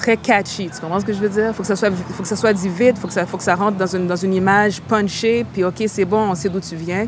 très 0.00 0.16
catchy. 0.16 0.70
Tu 0.74 0.80
comprends 0.80 0.98
ce 0.98 1.04
que 1.04 1.12
je 1.12 1.18
veux 1.18 1.28
dire? 1.28 1.48
Il 1.48 1.54
faut 1.54 1.62
que 1.62 1.68
ça 1.68 1.76
soit, 1.76 1.90
faut 1.90 2.22
que 2.22 2.28
ça 2.28 2.36
soit 2.36 2.54
dit 2.54 2.68
vite, 2.68 2.94
il 2.96 3.00
faut, 3.00 3.06
que 3.06 3.12
ça, 3.12 3.26
faut 3.26 3.36
que 3.36 3.42
ça 3.42 3.54
rentre 3.54 3.76
dans 3.76 3.94
une, 3.94 4.06
dans 4.06 4.16
une 4.16 4.32
image 4.32 4.80
punchée, 4.80 5.44
puis 5.52 5.62
OK, 5.62 5.82
c'est 5.86 6.06
bon, 6.06 6.30
on 6.30 6.34
sait 6.34 6.48
d'où 6.48 6.60
tu 6.60 6.74
viens. 6.74 7.06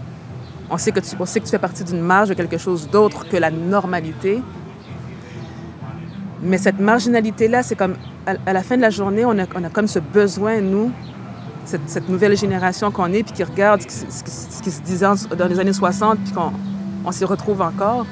On 0.70 0.76
sait, 0.76 0.92
que 0.92 1.00
tu, 1.00 1.16
on 1.18 1.24
sait 1.26 1.40
que 1.40 1.46
tu 1.46 1.50
fais 1.50 1.58
partie 1.58 1.84
d'une 1.84 2.00
marge 2.00 2.28
de 2.28 2.34
quelque 2.34 2.58
chose 2.58 2.88
d'autre 2.90 3.26
que 3.28 3.36
la 3.36 3.50
normalité. 3.50 4.42
Mais 6.42 6.58
cette 6.58 6.80
marginalité-là, 6.80 7.62
c'est 7.62 7.76
comme, 7.76 7.96
à, 8.26 8.52
la 8.52 8.62
fin 8.62 8.76
de 8.76 8.82
la 8.82 8.90
journée, 8.90 9.24
on 9.24 9.38
a, 9.38 9.44
on 9.54 9.64
a 9.64 9.70
comme 9.70 9.88
ce 9.88 9.98
besoin, 9.98 10.60
nous, 10.60 10.90
cette, 11.64 11.88
cette 11.88 12.08
nouvelle 12.08 12.36
génération 12.36 12.90
qu'on 12.90 13.12
est, 13.12 13.22
puis 13.22 13.32
qui 13.32 13.44
regarde 13.44 13.80
ce, 13.82 14.62
qui 14.62 14.70
se 14.70 14.82
disait 14.82 15.06
dans 15.36 15.46
les 15.46 15.58
années 15.60 15.72
60, 15.72 16.18
puis 16.24 16.32
qu'on 16.32 16.52
on 17.04 17.12
s'y 17.12 17.24
retrouve 17.24 17.62
encore. 17.62 18.06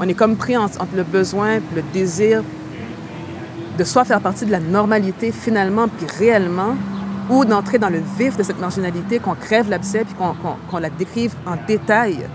On 0.00 0.08
est 0.08 0.14
comme 0.14 0.36
pris 0.36 0.56
entre, 0.56 0.80
entre 0.80 0.96
le 0.96 1.04
besoin, 1.04 1.58
le 1.74 1.82
désir, 1.92 2.42
de 3.76 3.84
soit 3.84 4.04
faire 4.04 4.20
partie 4.20 4.46
de 4.46 4.52
la 4.52 4.60
normalité 4.60 5.32
finalement, 5.32 5.88
puis 5.88 6.06
réellement, 6.18 6.74
ou 7.28 7.44
d'entrer 7.44 7.78
dans 7.78 7.88
le 7.88 8.00
vif 8.18 8.36
de 8.36 8.42
cette 8.42 8.60
marginalité, 8.60 9.18
qu'on 9.18 9.34
crève 9.34 9.68
l'abcès, 9.68 10.04
puis 10.04 10.14
qu'on 10.14 10.78
la 10.78 10.90
décrive 10.90 11.34
en 11.46 11.56
détail, 11.66 12.26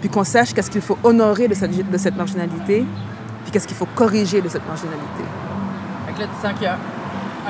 puis 0.00 0.08
qu'on 0.10 0.24
sache 0.24 0.52
qu'est-ce 0.52 0.70
qu'il 0.70 0.82
faut 0.82 0.98
honorer 1.02 1.48
de 1.48 1.54
cette, 1.54 1.90
de 1.90 1.98
cette 1.98 2.16
marginalité, 2.16 2.84
puis 3.42 3.52
qu'est-ce 3.52 3.66
qu'il 3.66 3.76
faut 3.76 3.88
corriger 3.94 4.40
de 4.40 4.48
cette 4.48 4.66
marginalité. 4.66 5.24
Fait 6.06 6.12
que 6.12 6.20
là, 6.20 6.26
tu 6.26 6.46
sens 6.46 6.52
qu'il 6.54 6.64
y 6.64 6.66
a 6.66 6.78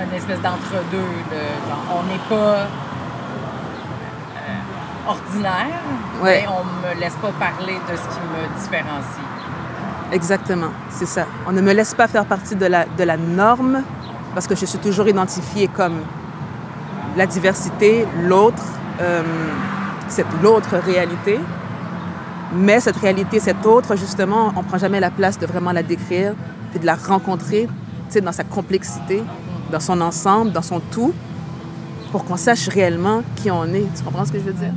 une 0.05 0.15
espèce 0.15 0.41
d'entre-deux, 0.41 0.99
on 1.91 2.03
n'est 2.05 2.29
pas 2.29 2.35
euh, 2.35 2.67
ordinaire, 5.09 5.81
mais 6.23 6.47
on 6.49 6.65
me 6.87 7.01
laisse 7.01 7.17
pas 7.17 7.33
parler 7.33 7.75
de 7.91 7.97
ce 7.97 8.03
qui 8.03 8.21
me 8.21 8.61
différencie. 8.61 9.42
Exactement, 10.13 10.69
c'est 10.91 11.07
ça. 11.07 11.27
On 11.49 11.53
ne 11.53 11.63
me 11.63 11.73
laisse 11.73 11.95
pas 11.95 12.07
faire 12.07 12.27
partie 12.27 12.55
de 12.55 12.67
la, 12.67 12.85
de 12.85 13.03
la 13.03 13.17
norme 13.17 13.83
parce 14.35 14.47
que 14.47 14.55
je 14.55 14.67
suis 14.67 14.79
toujours 14.79 15.09
identifiée 15.09 15.69
comme 15.69 16.01
la 17.17 17.27
diversité, 17.27 18.07
l'autre, 18.23 18.63
euh, 19.01 19.23
cette 20.09 20.27
l'autre 20.43 20.77
réalité. 20.77 21.41
Mais 22.55 22.81
cette 22.81 22.99
réalité, 22.99 23.41
cette 23.41 23.65
autre, 23.65 23.97
justement, 23.97 24.53
on 24.55 24.63
ne 24.63 24.67
prend 24.67 24.77
jamais 24.77 25.01
la 25.01 25.11
place 25.11 25.39
de 25.39 25.47
vraiment 25.47 25.73
la 25.73 25.83
décrire 25.83 26.35
et 26.75 26.79
de 26.79 26.85
la 26.85 26.95
rencontrer 26.95 27.67
dans 28.23 28.33
sa 28.33 28.45
complexité, 28.45 29.23
dans 29.71 29.81
son 29.81 29.99
ensemble, 30.03 30.53
dans 30.53 30.61
son 30.61 30.81
tout, 30.91 31.15
pour 32.11 32.27
qu'on 32.27 32.37
sache 32.37 32.69
réellement 32.69 33.23
qui 33.37 33.51
on 33.51 33.65
est. 33.65 33.87
Tu 33.97 34.05
comprends 34.05 34.27
ce 34.27 34.33
que 34.33 34.39
je 34.39 34.45
veux 34.45 34.53
dire? 34.53 34.75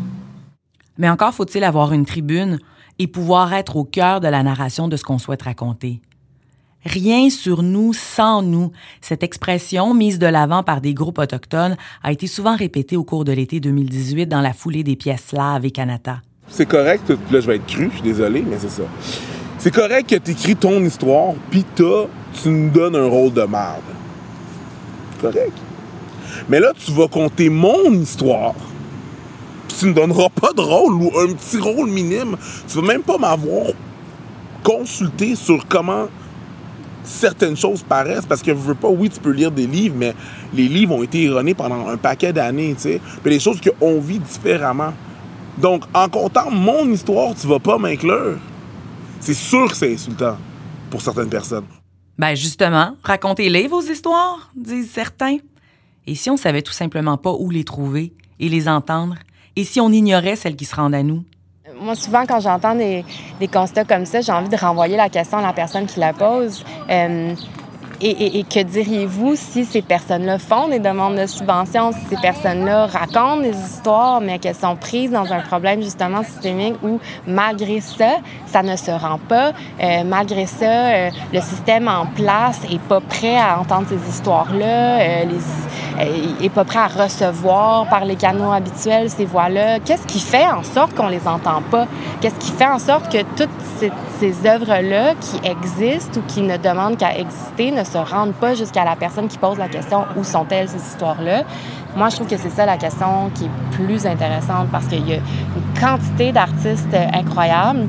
Mais 0.97 1.09
encore 1.09 1.33
faut-il 1.33 1.65
avoir 1.65 1.91
une 1.91 2.05
tribune 2.05 2.59
et 2.99 3.07
pouvoir 3.07 3.53
être 3.53 3.75
au 3.75 3.83
cœur 3.83 4.19
de 4.19 4.27
la 4.27 4.43
narration 4.43 4.87
de 4.87 4.97
ce 4.97 5.03
qu'on 5.03 5.17
souhaite 5.17 5.43
raconter. 5.43 6.01
Rien 6.85 7.29
sur 7.31 7.63
nous 7.63 7.93
sans 7.93 8.43
nous. 8.43 8.71
Cette 9.01 9.23
expression, 9.23 9.93
mise 9.93 10.19
de 10.19 10.27
l'avant 10.27 10.61
par 10.61 10.81
des 10.81 10.93
groupes 10.93 11.17
autochtones, 11.17 11.75
a 12.03 12.11
été 12.11 12.27
souvent 12.27 12.55
répétée 12.55 12.95
au 12.95 13.03
cours 13.03 13.25
de 13.25 13.31
l'été 13.31 13.59
2018 13.59 14.27
dans 14.27 14.41
la 14.41 14.53
foulée 14.53 14.83
des 14.83 14.95
pièces 14.95 15.25
slaves 15.29 15.65
et 15.65 15.71
Kanata. 15.71 16.21
C'est 16.47 16.67
correct, 16.67 17.09
là 17.31 17.39
je 17.39 17.47
vais 17.47 17.55
être 17.55 17.65
cru, 17.65 17.89
je 17.89 17.95
suis 17.95 18.03
désolé, 18.03 18.43
mais 18.47 18.57
c'est 18.59 18.69
ça. 18.69 18.83
C'est 19.57 19.73
correct 19.73 20.07
que 20.07 20.15
tu 20.15 20.31
écris 20.31 20.55
ton 20.55 20.83
histoire, 20.83 21.33
puis 21.49 21.65
tu 21.75 22.49
nous 22.49 22.69
donnes 22.69 22.95
un 22.95 23.07
rôle 23.07 23.33
de 23.33 23.41
merde. 23.41 23.81
Correct. 25.19 25.57
Mais 26.49 26.59
là, 26.59 26.71
tu 26.77 26.91
vas 26.91 27.07
compter 27.07 27.49
mon 27.49 27.91
histoire 27.93 28.53
tu 29.67 29.87
ne 29.87 29.93
donneras 29.93 30.29
pas 30.29 30.53
de 30.53 30.61
rôle 30.61 30.93
ou 30.93 31.11
un 31.17 31.33
petit 31.33 31.57
rôle 31.57 31.89
minime. 31.89 32.37
Tu 32.67 32.77
vas 32.79 32.87
même 32.87 33.03
pas 33.03 33.17
m'avoir 33.17 33.67
consulté 34.63 35.35
sur 35.35 35.67
comment 35.67 36.07
certaines 37.03 37.55
choses 37.55 37.83
paraissent 37.83 38.25
parce 38.25 38.41
que 38.41 38.51
je 38.51 38.57
veux 38.57 38.75
pas, 38.75 38.89
oui, 38.89 39.09
tu 39.09 39.19
peux 39.19 39.31
lire 39.31 39.51
des 39.51 39.67
livres, 39.67 39.95
mais 39.97 40.13
les 40.53 40.67
livres 40.67 40.95
ont 40.95 41.03
été 41.03 41.23
erronés 41.23 41.53
pendant 41.53 41.87
un 41.87 41.97
paquet 41.97 42.33
d'années, 42.33 42.73
tu 42.75 42.81
sais. 42.81 43.01
Puis 43.23 43.31
les 43.31 43.39
choses 43.39 43.59
qu'on 43.61 43.99
vit 43.99 44.19
différemment. 44.19 44.93
Donc, 45.57 45.83
en 45.93 46.09
comptant 46.09 46.51
mon 46.51 46.89
histoire, 46.89 47.33
tu 47.35 47.47
vas 47.47 47.59
pas 47.59 47.77
m'inclure. 47.77 48.37
C'est 49.19 49.33
sûr 49.33 49.69
que 49.69 49.75
c'est 49.75 49.93
insultant 49.93 50.37
pour 50.89 51.01
certaines 51.01 51.29
personnes. 51.29 51.65
Ben 52.17 52.35
justement, 52.35 52.95
racontez-les 53.03 53.67
vos 53.67 53.81
histoires, 53.81 54.51
disent 54.55 54.91
certains. 54.91 55.37
Et 56.07 56.15
si 56.15 56.29
on 56.29 56.37
savait 56.37 56.61
tout 56.61 56.71
simplement 56.73 57.17
pas 57.17 57.33
où 57.37 57.49
les 57.49 57.63
trouver 57.63 58.13
et 58.39 58.49
les 58.49 58.67
entendre, 58.67 59.15
et 59.55 59.63
si 59.63 59.79
on 59.79 59.89
ignorait 59.91 60.35
celles 60.35 60.55
qui 60.55 60.65
se 60.65 60.75
rendent 60.75 60.95
à 60.95 61.03
nous? 61.03 61.23
Moi, 61.79 61.95
souvent, 61.95 62.25
quand 62.25 62.39
j'entends 62.39 62.75
des, 62.75 63.03
constats 63.51 63.83
comme 63.83 64.05
ça, 64.05 64.21
j'ai 64.21 64.31
envie 64.31 64.49
de 64.49 64.55
renvoyer 64.55 64.95
la 64.95 65.09
question 65.09 65.39
à 65.39 65.41
la 65.41 65.53
personne 65.53 65.85
qui 65.85 65.99
la 65.99 66.13
pose. 66.13 66.63
Euh, 66.89 67.33
et, 68.01 68.43
que 68.43 68.61
diriez-vous 68.61 69.35
si 69.35 69.65
ces 69.65 69.81
personnes-là 69.81 70.37
font 70.37 70.67
des 70.67 70.79
demandes 70.79 71.15
de 71.15 71.25
subvention, 71.25 71.91
si 71.91 72.15
ces 72.15 72.21
personnes-là 72.21 72.87
racontent 72.87 73.37
des 73.37 73.55
histoires, 73.55 74.21
mais 74.21 74.39
qu'elles 74.39 74.55
sont 74.55 74.75
prises 74.75 75.11
dans 75.11 75.31
un 75.31 75.39
problème 75.39 75.81
justement 75.81 76.23
systémique 76.23 76.75
où, 76.83 76.99
malgré 77.27 77.81
ça, 77.81 78.17
ça 78.47 78.63
ne 78.63 78.75
se 78.75 78.91
rend 78.91 79.17
pas. 79.17 79.51
Euh, 79.81 80.03
malgré 80.05 80.45
ça, 80.45 80.65
euh, 80.65 81.09
le 81.33 81.41
système 81.41 81.87
en 81.87 82.05
place 82.05 82.61
est 82.69 82.81
pas 82.81 82.99
prêt 82.99 83.37
à 83.37 83.59
entendre 83.59 83.87
ces 83.87 84.09
histoires-là, 84.09 84.99
euh, 84.99 85.23
est 86.41 86.49
pas 86.49 86.65
prêt 86.65 86.79
à 86.79 86.87
recevoir 86.87 87.87
par 87.87 88.05
les 88.05 88.15
canaux 88.15 88.51
habituels 88.51 89.09
ces 89.09 89.25
voix-là. 89.25 89.79
Qu'est-ce 89.79 90.05
qui 90.05 90.19
fait 90.19 90.45
en 90.45 90.63
sorte 90.63 90.93
qu'on 90.93 91.07
les 91.07 91.27
entend 91.27 91.61
pas? 91.71 91.87
Qu'est-ce 92.19 92.35
qui 92.35 92.51
fait 92.51 92.67
en 92.67 92.79
sorte 92.79 93.11
que 93.11 93.21
toutes 93.37 93.49
ces, 93.79 93.91
ces 94.19 94.47
œuvres-là 94.47 95.13
qui 95.15 95.49
existent 95.49 96.19
ou 96.19 96.23
qui 96.27 96.41
ne 96.41 96.57
demandent 96.57 96.97
qu'à 96.97 97.17
exister 97.17 97.71
ne 97.71 97.83
se 97.85 97.97
rendent 97.97 98.33
pas 98.33 98.55
jusqu'à 98.55 98.83
la 98.83 98.95
personne 98.95 99.27
qui 99.27 99.37
pose 99.37 99.57
la 99.57 99.67
question 99.67 100.05
où 100.17 100.23
sont-elles 100.23 100.69
ces 100.69 100.77
histoires-là. 100.77 101.43
Moi, 101.95 102.09
je 102.09 102.15
trouve 102.15 102.27
que 102.27 102.37
c'est 102.37 102.49
ça 102.49 102.65
la 102.65 102.77
question 102.77 103.29
qui 103.33 103.45
est 103.45 103.49
plus 103.71 104.05
intéressante 104.05 104.67
parce 104.71 104.87
qu'il 104.87 105.07
y 105.07 105.13
a 105.13 105.17
une 105.17 105.79
quantité 105.79 106.31
d'artistes 106.31 106.95
incroyables. 107.13 107.87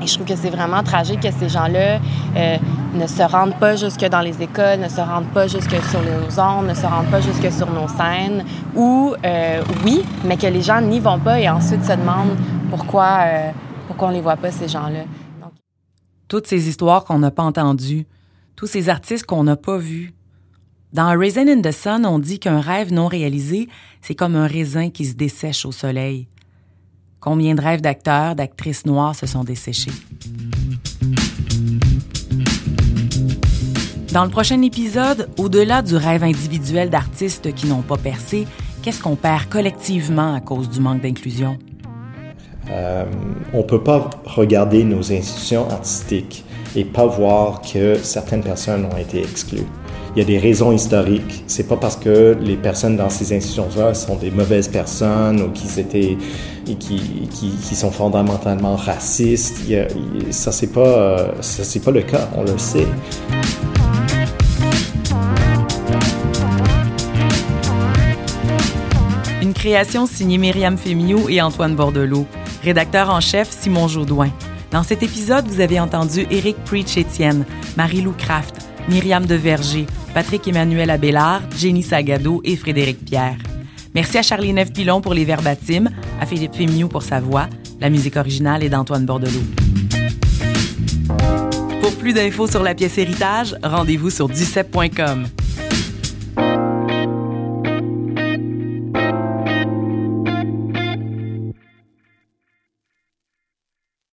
Et 0.00 0.06
je 0.06 0.14
trouve 0.14 0.26
que 0.26 0.36
c'est 0.36 0.50
vraiment 0.50 0.82
tragique 0.82 1.20
que 1.20 1.30
ces 1.30 1.48
gens-là 1.48 1.98
euh, 2.36 2.56
ne 2.94 3.06
se 3.06 3.22
rendent 3.22 3.58
pas 3.58 3.76
jusque 3.76 4.04
dans 4.04 4.20
les 4.20 4.40
écoles, 4.42 4.80
ne 4.80 4.88
se 4.88 5.00
rendent 5.00 5.32
pas 5.32 5.46
jusque 5.46 5.74
sur 5.90 6.00
nos 6.02 6.40
ondes, 6.40 6.68
ne 6.68 6.74
se 6.74 6.86
rendent 6.86 7.10
pas 7.10 7.20
jusque 7.20 7.50
sur 7.50 7.70
nos 7.70 7.88
scènes, 7.88 8.44
ou 8.74 9.14
euh, 9.24 9.62
oui, 9.84 10.04
mais 10.24 10.36
que 10.36 10.46
les 10.46 10.62
gens 10.62 10.80
n'y 10.80 11.00
vont 11.00 11.18
pas 11.18 11.40
et 11.40 11.48
ensuite 11.48 11.84
se 11.84 11.92
demandent 11.92 12.36
pourquoi, 12.70 13.18
euh, 13.22 13.50
pourquoi 13.86 14.08
on 14.08 14.10
les 14.12 14.20
voit 14.20 14.36
pas, 14.36 14.50
ces 14.50 14.68
gens-là. 14.68 15.04
Toutes 16.28 16.46
ces 16.46 16.68
histoires 16.68 17.04
qu'on 17.04 17.18
n'a 17.18 17.30
pas 17.30 17.42
entendues, 17.42 18.06
tous 18.56 18.66
ces 18.66 18.88
artistes 18.88 19.26
qu'on 19.26 19.44
n'a 19.44 19.56
pas 19.56 19.78
vus. 19.78 20.12
Dans 20.92 21.18
Raisin 21.18 21.48
in 21.48 21.62
the 21.62 21.72
Sun, 21.72 22.04
on 22.04 22.18
dit 22.18 22.38
qu'un 22.38 22.60
rêve 22.60 22.92
non 22.92 23.06
réalisé, 23.06 23.68
c'est 24.02 24.14
comme 24.14 24.36
un 24.36 24.46
raisin 24.46 24.90
qui 24.90 25.06
se 25.06 25.14
dessèche 25.14 25.64
au 25.64 25.72
soleil. 25.72 26.28
Combien 27.20 27.54
de 27.54 27.62
rêves 27.62 27.80
d'acteurs, 27.80 28.34
d'actrices 28.34 28.84
noires 28.84 29.14
se 29.14 29.26
sont 29.26 29.44
desséchés? 29.44 29.92
Dans 34.12 34.24
le 34.24 34.30
prochain 34.30 34.60
épisode, 34.60 35.30
au-delà 35.38 35.80
du 35.80 35.96
rêve 35.96 36.22
individuel 36.22 36.90
d'artistes 36.90 37.54
qui 37.54 37.66
n'ont 37.66 37.80
pas 37.80 37.96
percé, 37.96 38.46
qu'est-ce 38.82 39.00
qu'on 39.00 39.16
perd 39.16 39.48
collectivement 39.48 40.34
à 40.34 40.40
cause 40.40 40.68
du 40.68 40.80
manque 40.80 41.00
d'inclusion? 41.00 41.58
Euh, 42.70 43.06
on 43.54 43.58
ne 43.58 43.62
peut 43.62 43.82
pas 43.82 44.10
regarder 44.24 44.84
nos 44.84 45.10
institutions 45.12 45.70
artistiques 45.70 46.44
et 46.74 46.84
pas 46.84 47.06
voir 47.06 47.60
que 47.60 47.96
certaines 48.02 48.42
personnes 48.42 48.86
ont 48.86 48.96
été 48.96 49.20
exclues. 49.20 49.66
Il 50.14 50.18
y 50.18 50.22
a 50.22 50.26
des 50.26 50.38
raisons 50.38 50.72
historiques. 50.72 51.42
C'est 51.46 51.66
pas 51.66 51.76
parce 51.76 51.96
que 51.96 52.36
les 52.38 52.56
personnes 52.56 52.98
dans 52.98 53.08
ces 53.08 53.34
institutions-là 53.34 53.94
sont 53.94 54.16
des 54.16 54.30
mauvaises 54.30 54.68
personnes 54.68 55.40
ou 55.40 55.50
qu'ils 55.50 55.78
étaient 55.78 56.18
qui, 56.66 56.74
qui, 57.30 57.50
qui, 57.50 57.74
sont 57.74 57.90
fondamentalement 57.90 58.76
racistes. 58.76 59.62
Ça 60.30 60.52
c'est 60.52 60.72
pas 60.72 61.16
pas 61.84 61.90
le 61.90 62.02
cas. 62.02 62.28
On 62.36 62.42
le 62.42 62.58
sait. 62.58 62.86
Une 69.40 69.54
création 69.54 70.06
signée 70.06 70.38
Myriam 70.38 70.76
Fémiou 70.76 71.28
et 71.30 71.40
Antoine 71.40 71.74
Bordelot. 71.74 72.26
Rédacteur 72.62 73.08
en 73.08 73.20
chef 73.20 73.50
Simon 73.50 73.88
Jaudoin. 73.88 74.28
Dans 74.72 74.82
cet 74.82 75.02
épisode, 75.02 75.46
vous 75.48 75.60
avez 75.60 75.78
entendu 75.78 76.26
Éric 76.30 76.56
Preach-Étienne, 76.64 77.44
Marie-Lou 77.76 78.12
Kraft, 78.12 78.56
Myriam 78.88 79.26
Deverger, 79.26 79.86
Patrick 80.14 80.48
Emmanuel 80.48 80.88
Abélard, 80.88 81.42
Jenny 81.58 81.82
Sagado 81.82 82.40
et 82.42 82.56
Frédéric 82.56 83.04
Pierre. 83.04 83.36
Merci 83.94 84.16
à 84.16 84.22
Charlie 84.22 84.54
Neve 84.54 84.72
Pilon 84.72 85.02
pour 85.02 85.12
les 85.12 85.26
verbatims, 85.26 85.90
à 86.18 86.24
Philippe 86.24 86.54
Fémiou 86.54 86.88
pour 86.88 87.02
sa 87.02 87.20
voix. 87.20 87.48
La 87.80 87.90
musique 87.90 88.16
originale 88.16 88.64
est 88.64 88.70
d'Antoine 88.70 89.04
Bordelot. 89.04 89.42
Pour 91.82 91.92
plus 91.96 92.14
d'infos 92.14 92.46
sur 92.46 92.62
la 92.62 92.74
pièce 92.74 92.96
Héritage, 92.96 93.54
rendez-vous 93.62 94.08
sur 94.08 94.30
ducep.com. 94.30 95.26